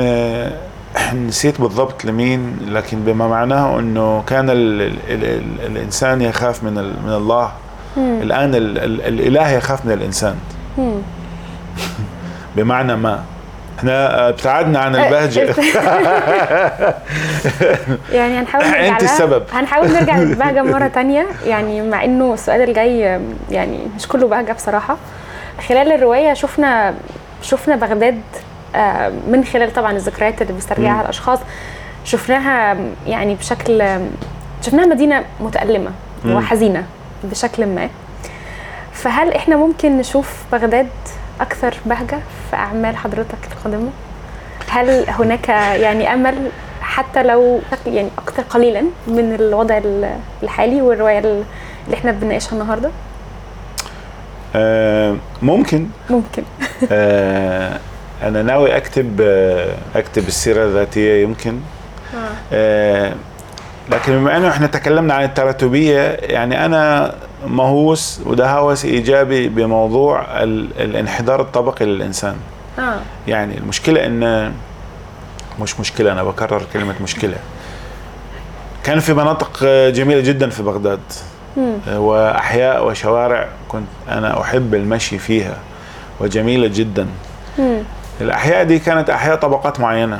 [1.13, 6.73] نسيت بالضبط لمين لكن بما معناه إنه كان ال ال ال الإنسان يخاف من
[7.05, 7.51] من الله.
[7.97, 8.21] مم.
[8.21, 10.35] الآن ال ال الإله يخاف من الإنسان.
[10.77, 10.95] مم.
[12.55, 13.23] بمعنى ما.
[13.83, 15.39] إحنا ابتعدنا عن البهجة
[18.17, 18.97] يعني هنحاول نرجع لها.
[19.01, 19.43] السبب.
[19.53, 22.99] هنحاول نرجع للبهجة مرة تانية يعني مع إنه السؤال الجاي
[23.51, 24.97] يعني مش كله بهجة بصراحة
[25.67, 26.93] خلال الرواية شفنا
[27.41, 28.21] شفنا بغداد
[28.75, 31.01] آه، من خلال طبعا الذكريات اللي بيسترجعها.
[31.01, 31.39] الأشخاص
[32.05, 32.77] شفناها
[33.07, 33.83] يعني بشكل
[34.61, 35.91] شفناها مدينة متألمة
[36.25, 36.35] مم.
[36.35, 36.83] وحزينة
[37.23, 37.89] بشكل ما
[38.93, 40.87] فهل إحنا ممكن نشوف بغداد
[41.41, 42.19] أكثر بهجة
[42.49, 43.89] في أعمال حضرتك القادمة؟
[44.69, 46.49] هل هناك يعني أمل
[46.81, 51.43] حتى لو يعني أكثر قليلا من الوضع ال- الحالي والرواية ال-
[51.85, 52.89] اللي إحنا بنناقشها النهارده؟
[54.55, 55.87] آه، ممكن.
[56.09, 56.43] ممكن.
[56.91, 57.79] آه،
[58.23, 61.59] أنا ناوي أكتب آه، أكتب السيرة الذاتية يمكن.
[62.53, 63.13] آه،
[63.91, 67.13] لكن بما أنه إحنا تكلمنا عن التراتبية يعني أنا
[67.47, 72.35] مهووس وده هوس إيجابي بموضوع ال- الانحدار الطبقي للإنسان.
[72.79, 72.95] آه.
[73.27, 74.53] يعني المشكلة إن
[75.61, 77.35] مش مشكلة أنا بكرر كلمة مشكلة.
[78.83, 80.99] كان في مناطق جميلة جدا في بغداد.
[81.57, 81.73] مم.
[81.97, 85.57] وأحياء وشوارع كنت أنا أحب المشي فيها
[86.19, 87.07] وجميلة جدا.
[87.59, 87.79] مم.
[88.21, 90.15] الأحياء دي كانت أحياء طبقات معينة.
[90.15, 90.19] آه،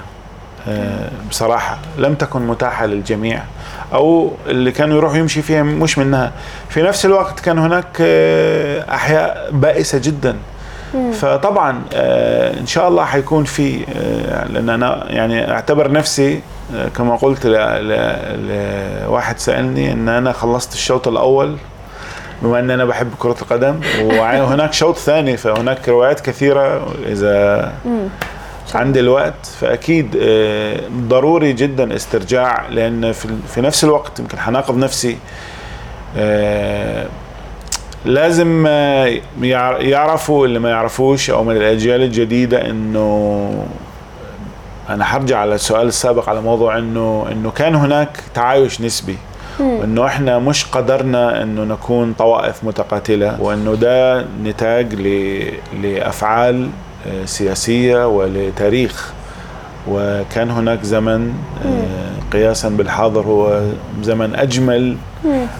[1.29, 3.43] بصراحة لم تكن متاحة للجميع
[3.93, 6.31] أو اللي كانوا يروحوا يمشي فيها مش منها.
[6.69, 10.35] في نفس الوقت كان هناك آه، أحياء بائسة جدا.
[11.13, 16.41] فطبعا آه، إن شاء الله حيكون في آه، لأن أنا يعني أعتبر نفسي
[16.97, 21.57] كما قلت لواحد سألني أن أنا خلصت الشوط الأول
[22.41, 27.71] بما إن أنا بحب كرة القدم وهناك شوط ثاني فهناك روايات كثيرة إذا
[28.75, 28.79] مم.
[28.81, 35.17] عندي الوقت فأكيد آه، ضروري جدا استرجاع لأن في, في نفس الوقت يمكن حناقض نفسي
[36.17, 37.05] آه،
[38.05, 43.65] لازم آه، يع- يعرفوا اللي ما يعرفوش أو من الأجيال الجديدة إنه
[44.89, 49.17] أنا حرجع على السؤال السابق على موضوع إنه إنه كان هناك تعايش نسبي
[49.59, 54.93] وإنه إحنا مش قدرنا إنه نكون طوائف متقاتلة وإنه ده نتاج
[55.81, 56.69] لأفعال
[57.25, 59.13] سياسية ولتاريخ.
[59.87, 61.33] وكان هناك زمن
[61.65, 63.61] آه، قياسا بالحاضر هو
[64.01, 64.97] زمن أجمل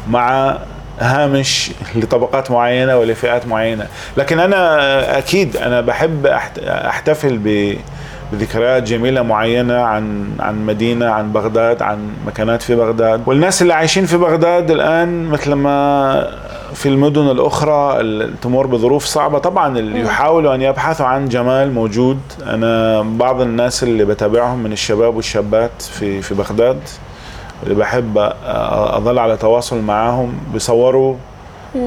[0.10, 0.58] مع
[1.00, 3.88] هامش لطبقات معينة ولفئات معينة.
[4.18, 7.76] لكن أنا أكيد أنا بحب أحت- أحتفل ب
[8.34, 13.22] بذكريات جميلة معينة عن عن مدينة عن بغداد عن مكانات في بغداد.
[13.26, 16.28] والناس اللي عايشين في بغداد الآن مثل ما
[16.74, 19.40] في المدن الأخرى اللي تمر بظروف صعبة.
[19.40, 22.20] طبعا اللي يحاولوا أن يبحثوا عن جمال موجود.
[22.44, 26.80] أنا بعض الناس اللي بتابعهم من الشباب والشابات في في بغداد
[27.64, 31.16] اللي بحب أظل على تواصل معاهم بيصوروا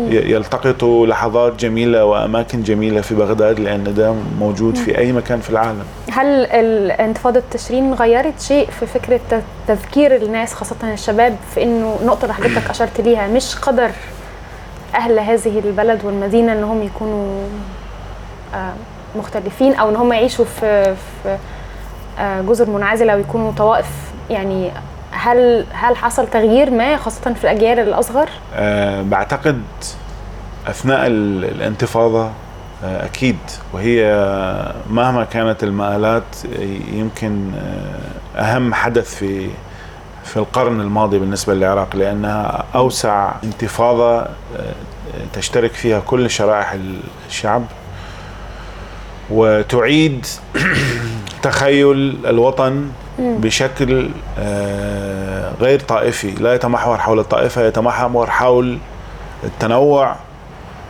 [0.08, 5.82] يلتقطوا لحظات جميلة وأماكن جميلة في بغداد لأن ده موجود في أي مكان في العالم.
[6.10, 6.44] هل
[6.90, 12.70] انتفاضة تشرين غيرت شيء في فكرة تذكير الناس خاصة الشباب في إنه نقطة اللي حضرتك
[12.70, 13.90] أشرت ليها؟ مش قدر
[14.96, 17.44] أهل هذه البلد والمدينة إن هم يكونوا
[18.54, 18.72] آه،
[19.16, 21.38] مختلفين أو إن هم يعيشوا في في
[22.18, 23.86] آه، جزر منعزلة ويكونوا طوائف
[24.30, 24.70] يعني
[25.10, 29.62] هل هل حصل تغيير ما خاصة في الأجيال الأصغر؟ أه بعتقد
[30.66, 32.24] أثناء ال- الانتفاضة
[32.84, 33.38] أه أكيد
[33.72, 34.04] وهي
[34.90, 36.24] مهما كانت المآلات
[36.92, 37.50] يمكن
[38.36, 39.48] أهم حدث في
[40.26, 44.28] في القرن الماضي بالنسبة للعراق لأنها أوسع انتفاضة أه
[45.32, 46.76] تشترك فيها كل شرائح
[47.28, 47.62] الشعب
[49.30, 50.26] وتعيد
[51.42, 54.08] تخيل الوطن بشكل
[54.38, 58.78] آه، غير طائفي لا يتمحور حول الطائفة يتمحور حول
[59.44, 60.16] التنوع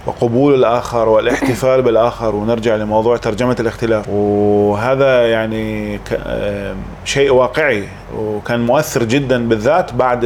[0.06, 2.34] وقبول الآخر والاحتفال بالآخر.
[2.34, 4.08] ونرجع لموضوع ترجمة الاختلاف.
[4.08, 7.84] وهذا يعني آه، شيء واقعي
[8.16, 10.24] وكان مؤثر جدا بالذات بعد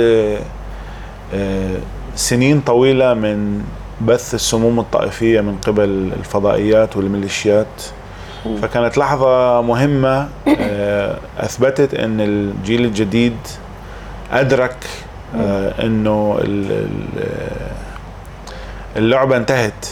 [1.35, 1.77] آه،
[2.15, 3.63] سنين طويلة من
[4.01, 7.67] بث السموم الطائفية من قبل الفضائيات والميليشيات.
[8.63, 10.29] فكانت لحظة مهمة
[10.61, 13.37] آه، أثبتت أن الجيل الجديد
[14.33, 14.77] أدرك
[15.37, 16.39] آه، أنه
[18.97, 19.87] ال- ال- اللعبة انتهت.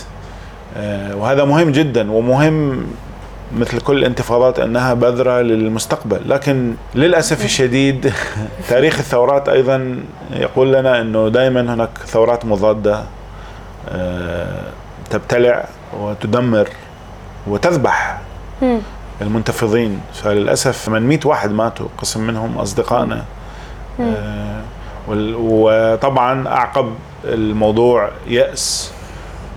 [0.76, 2.86] آه، وهذا مهم جدا ومهم
[3.57, 8.12] مثل كل الانتفاضات إنها بذرة للمستقبل، لكن للأسف الشديد
[8.68, 10.01] تاريخ الثورات أيضا
[10.32, 13.03] يقول لنا إنه دائما هناك ثورات مضادة
[13.88, 14.62] آه،
[15.11, 15.64] تبتلع
[16.01, 16.68] وتدمر
[17.46, 18.18] وتذبح.
[19.22, 20.01] المنتفضين.
[20.14, 23.24] فللأسف من 100 واحد ماتوا قسم منهم أصدقائنا.
[24.01, 24.61] آه،
[25.38, 26.94] وطبعا أعقب
[27.25, 28.93] الموضوع يأس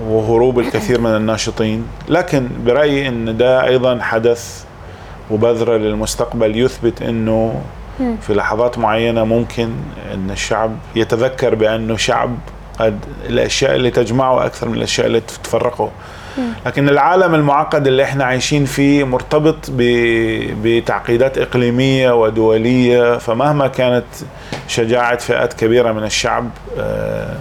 [0.08, 1.86] وهروب الكثير من الناشطين.
[2.10, 4.64] لكن برأيي إن ده أيضا حدث
[5.32, 6.58] وبذرة للمستقبل.
[6.58, 7.62] يثبت إنه
[8.22, 9.70] في لحظات معينة ممكن
[10.14, 12.36] إن الشعب يتذكر بانه شعب
[12.80, 13.00] قد
[13.30, 15.92] الأشياء اللي تجمعه أكثر من الأشياء اللي تفرقه
[16.66, 23.18] لكن العالم المعقد اللي إحنا عايشين فيه مرتبط ب- بتعقيدات إقليمية ودولية.
[23.18, 24.06] فمهما كانت
[24.68, 26.50] شجاعة فئات كبيرة من الشعب
[26.80, 27.36] آه،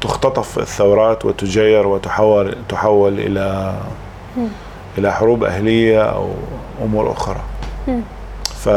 [0.00, 3.74] تختطف الثورات وتجير وتحول تحول إلى
[4.98, 6.30] إلى حروب أهلية أو
[6.84, 7.40] أمور أخرى.
[8.44, 8.68] ف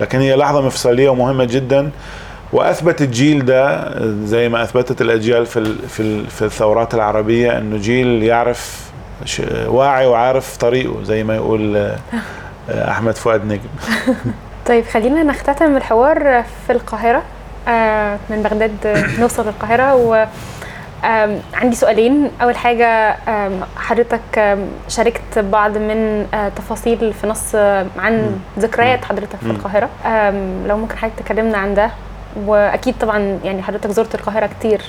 [0.00, 1.90] لكن هي لحظة مفصلية ومهمة جدا
[2.52, 3.92] وأثبت الجيل ده
[4.24, 8.90] زي ما أثبتت الأجيال في ال- في في الثورات العربية إنه جيل يعرف
[9.66, 11.96] واعي وعارف طريقه زي ما يقول آه،
[12.70, 13.68] آه، أحمد فؤاد نجم.
[14.68, 17.18] طيب خلينا نختتم الحوار في القاهرة.
[17.18, 17.37] آه،
[18.30, 19.94] من بغداد آه، نوصل للقاهرة.
[19.94, 20.26] و
[21.54, 22.30] عندي سؤالين.
[22.42, 24.56] أول حاجة آم، حضرتك
[24.88, 29.50] شاركت بعض من آه، تفاصيل في نص آه، عن ذكريات حضرتك في
[30.06, 31.90] آم، لو ممكن حضرتك تكلمنا عن ده.
[32.46, 34.80] وأكيد طبعا يعني حضرتك زرت القاهرة كتير.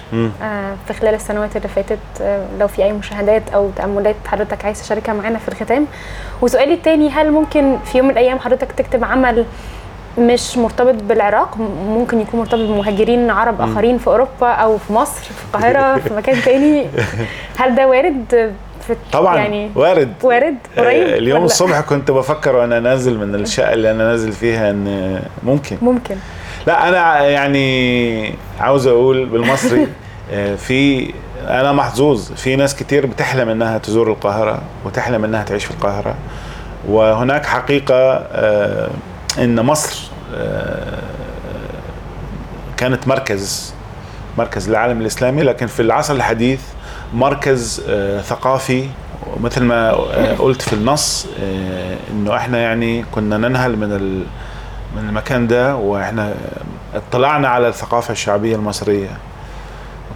[0.43, 1.99] آه، في خلال السنوات اللي فاتت.
[2.21, 5.85] آه، لو في أي مشاهدات أو تأملات حضرتك عايز تشاركها معانا في الختام.
[6.41, 9.45] وسؤالي التاني هل ممكن في يوم من الأيام حضرتك تكتب عمل
[10.17, 11.57] مش مرتبط بالعراق
[11.87, 13.61] ممكن يكون مرتبط بمهاجرين عرب.
[13.61, 16.85] آخرين في أوروبا أو في مصر في القاهرة في مكان تاني.
[17.57, 18.53] هل ده وارد
[18.87, 20.13] في طبعا يعني وارد.
[20.23, 24.31] وارد؟ قريب؟ آه، اليوم ولا؟ الصبح كنت بفكر وأنا نازل من الشقة اللي أنا نازل
[24.31, 25.77] فيها إن ممكن.
[25.81, 26.15] ممكن.
[26.67, 29.87] لا أنا يعني عاوز أقول بالمصري
[30.33, 31.13] آه، في
[31.47, 32.31] أنا محظوظ.
[32.31, 36.15] في ناس كتير بتحلم إنها تزور القاهرة وتحلم إنها تعيش في القاهرة
[36.89, 37.95] وهناك حقيقة
[38.31, 38.89] آه،
[39.39, 40.99] إن مصر آه،
[42.77, 43.73] كانت مركز
[44.37, 46.61] مركز للعالم الإسلامي لكن في العصر الحديث
[47.13, 48.89] مركز آه، ثقافي.
[49.35, 51.27] ومثل ما آه، قلت في النص
[52.11, 54.19] إنه إحنا يعني كنا ننهل من
[54.95, 56.33] من المكان ده وإحنا
[56.95, 59.09] اطلعنا على الثقافة الشعبية المصرية.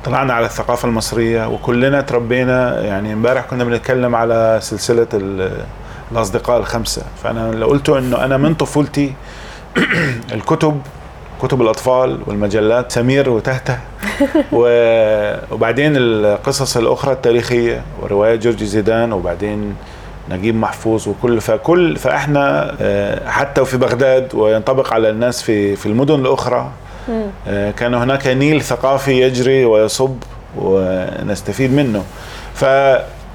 [0.03, 5.07] اطلعنا على الثقافة المصرية وكلنا تربينا يعني إمبارح كنا بنتكلم على سلسلة
[6.18, 7.01] الاصدقاء الخمسة.
[7.24, 9.14] فأنا لو قلت إنه أنا من طفولتي
[10.36, 10.82] الكتب
[11.41, 13.78] كتب الأطفال والمجلات سمير وتهتة.
[15.51, 19.76] وبعدين القصص الأخرى التاريخية وروايات جورجي زيدان وبعدين
[20.30, 26.16] نجيب محفوظ وكل فكل فإحنا آه، حتى وفي بغداد وينطبق على الناس في في المدن
[26.16, 26.70] الأخرى.
[27.47, 30.16] آه، كان هناك نيل ثقافي يجري ويصب
[30.57, 32.03] ونستفيد منه.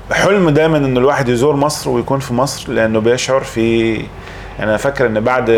[0.09, 4.01] فحلم دائما إن الواحد يزور مصر ويكون في مصر لأنه بيشعر في
[4.61, 5.51] أنا فاكر إن بعد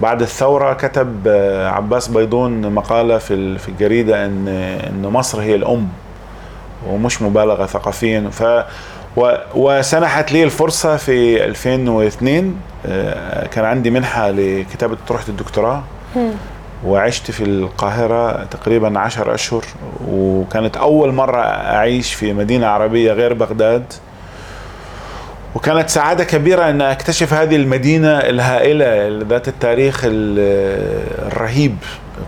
[0.00, 4.48] بعد الثورة كتب آه، عباس بيضون مقالة في في الجريدة إن
[4.88, 5.88] إن مصر هي الأم
[6.88, 8.30] ومش مبالغة ثقافيا.
[8.32, 8.44] ف
[9.54, 12.56] وسنحت لي الفرصة في 2002
[12.86, 15.82] آه، كان عندي منحة لكتابة طروحة الدكتوراه
[16.86, 19.64] وعشت في القاهرة تقريبا عشر أشهر
[20.10, 23.84] وكانت أول مرة أعيش في مدينة عربية غير بغداد.
[25.54, 31.76] وكانت سعادة كبيرة أن أكتشف هذه المدينة الهائلة ذات التاريخ ال- الرهيب.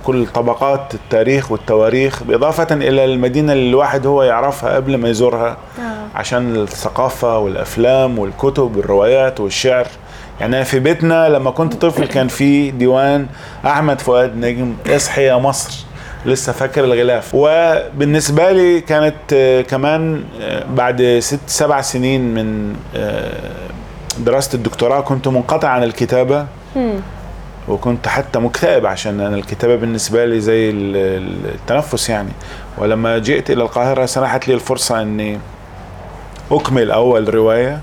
[0.04, 5.56] كل طبقات التاريخ والتواريخ بإضافة إلى المدينة اللي الواحد هو يعرفها قبل ما يزورها
[6.14, 9.86] عشان الثقافة والأفلام والكتب والروايات والشعر.
[10.40, 13.26] يعني في بيتنا لما كنت طفل كان في ديوان
[13.66, 15.84] أحمد فؤاد نجم إصحي يا مصر
[16.26, 17.30] لسه فاكر الغلاف.
[17.34, 23.32] وبالنسبة لي كانت آه، كمان آه، بعد ست سبع سنين من آه،
[24.18, 26.46] دراسة الدكتوراه كنت منقطع عن الكتابة.
[27.68, 32.28] وكنت حتى مكتئب عشان أنا الكتابة بالنسبة لي زي ال- ال- التنفس يعني.
[32.78, 35.38] ولما جئت إلى القاهرة سنحت لي الفرصة أني
[36.52, 37.80] أكمل أول رواية.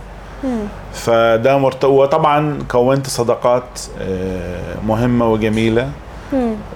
[0.94, 1.86] فده مرت...
[1.86, 5.90] وطبعا كونت صداقات آه، مهمة وجميلة.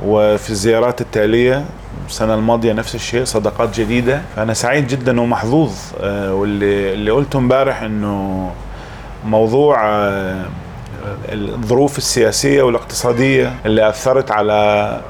[0.05, 1.65] وفي الزيارات التالية
[2.07, 4.22] السنة الماضية نفس الشيء صداقات جديدة.
[4.36, 8.49] فأنا سعيد جدا ومحظوظ آه، واللي اللي قلته امبارح إنه
[9.26, 10.45] موضوع آه،
[11.32, 15.01] الظروف السياسية والاقتصادية اللي أثرت على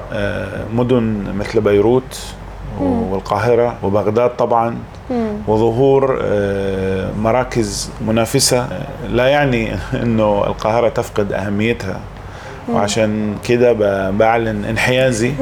[0.74, 2.18] مدن مثل بيروت
[2.80, 4.76] والقاهرة وبغداد طبعا.
[5.48, 8.68] وظهور آه، مراكز منافسة.
[9.10, 9.70] لا يعني
[10.02, 12.00] إنه القاهرة تفقد أهميتها.
[12.72, 13.72] وعشان كده
[14.10, 15.32] بعلن انحيازي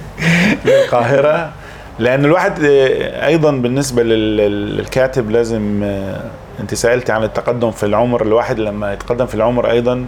[0.64, 1.52] للقاهرة.
[1.98, 6.20] لأن الواحد آه، أيضا بالنسبة لل- لل- للكاتب لازم آه،
[6.60, 8.22] أنت سألتي عن التقدم في العمر.
[8.22, 10.06] الواحد لما يتقدم في العمر أيضا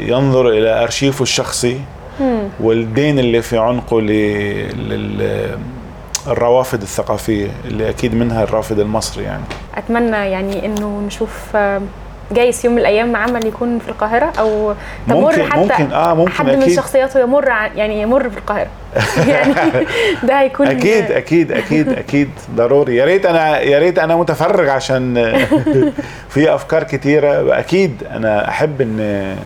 [0.00, 1.80] ينظر إلى أرشيفه الشخصي
[2.60, 4.00] والدين اللي في عنقه
[6.26, 9.42] للروافد الثقافية اللي أكيد منها الرافد المصري يعني.
[9.76, 11.80] أتمنى يعني إنه نشوف آه،
[12.32, 14.74] جايز يوم من الأيام عمل يكون في القاهرة أو
[15.08, 15.92] تمر ممكن حتى ممكن.
[15.92, 16.76] آه ممكن حد من أكيد.
[16.76, 18.68] شخصياته يمر عن يعني يمر في القاهرة.
[19.28, 19.54] يعني
[20.28, 22.30] ده هيكون أكيد أكيد أكيد أكيد.
[22.56, 22.96] ضروري.
[22.96, 25.14] يا ريت أنا يا ريت أنا متفرغ عشان
[26.34, 27.58] في أفكار كتيرة.
[27.58, 29.00] أكيد أنا أحب إن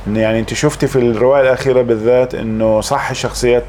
[0.06, 3.64] إن يعني أنت شفتي في الرواية الأخيرة بالذات إنه صح شخصيات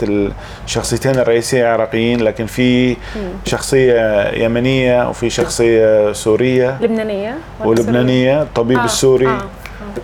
[0.65, 2.97] الشخصيتين الرئيسية عراقيين لكن في
[3.45, 6.77] شخصية يمنية وفي شخصية سورية.
[6.81, 9.27] لبنانية ولا ولبنانية الطبيب آه، السوري.
[9.27, 9.41] آه،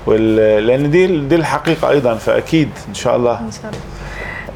[0.05, 0.35] وال...
[0.67, 3.39] لأن دي دي الحقيقة أيضا فأكيد إن شاء الله.
[3.39, 4.00] إن شاء الله.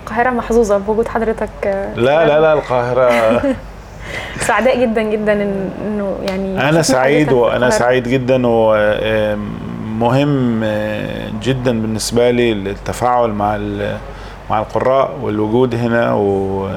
[0.05, 3.09] القاهرة محظوظة بوجود حضرتك آه، لا لا لا القاهرة
[4.47, 5.33] سعداء جدا جدا
[5.87, 7.69] إنه يعني أنا سعيد وأنا.
[7.69, 10.63] سعيد جدا ومهم
[11.41, 13.57] جدا بالنسبة لي التفاعل مع
[14.49, 16.67] مع القراء والوجود هنا و...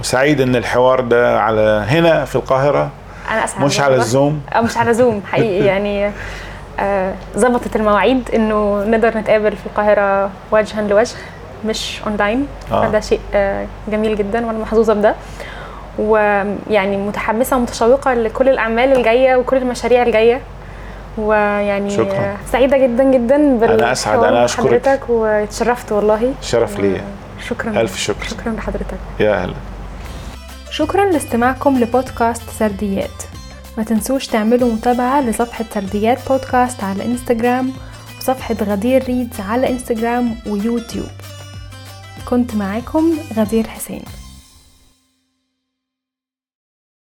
[0.00, 2.90] وسعيد إن الحوار ده على هنا في القاهرة
[3.30, 3.96] أنا أسعد مش على.
[3.96, 6.10] ال Zoom آه، مش على Zoom حقيقي يعني
[6.80, 11.16] آه، ظبطت المواعيد إنه نقدر نتقابل في القاهرة وجها لوجه
[11.66, 12.86] مش اونلاين آه.
[12.88, 15.14] فده شيء آه، جميل جدا وأنا محظوظة بده.
[15.98, 20.40] ويعني متحمسة ومتشوقة لكل الأعمال الجاية وكل المشاريع الجاية.
[21.18, 22.36] ويعني شكراً.
[22.52, 24.66] سعيدة جدا جدا بالحوار أنا مع أشكرك.
[24.66, 26.34] حضرتك واتشرفت والله.
[26.42, 27.00] شرف لي.
[27.48, 27.70] شكرا.
[27.80, 28.24] ألف شكر.
[28.24, 28.96] شكرا لحضرتك.
[29.20, 29.54] يا أهلا
[30.70, 33.22] شكرا لاستماعكم لبودكاست سرديات.
[33.78, 37.72] ما تنسوش تعملوا متابعة لصفحة سرديات بودكاست على انستجرام
[38.18, 41.06] وصفحة Ghadeer Reads على انستجرام ويوتيوب.
[42.28, 44.02] كنت معاكم غدير حسين.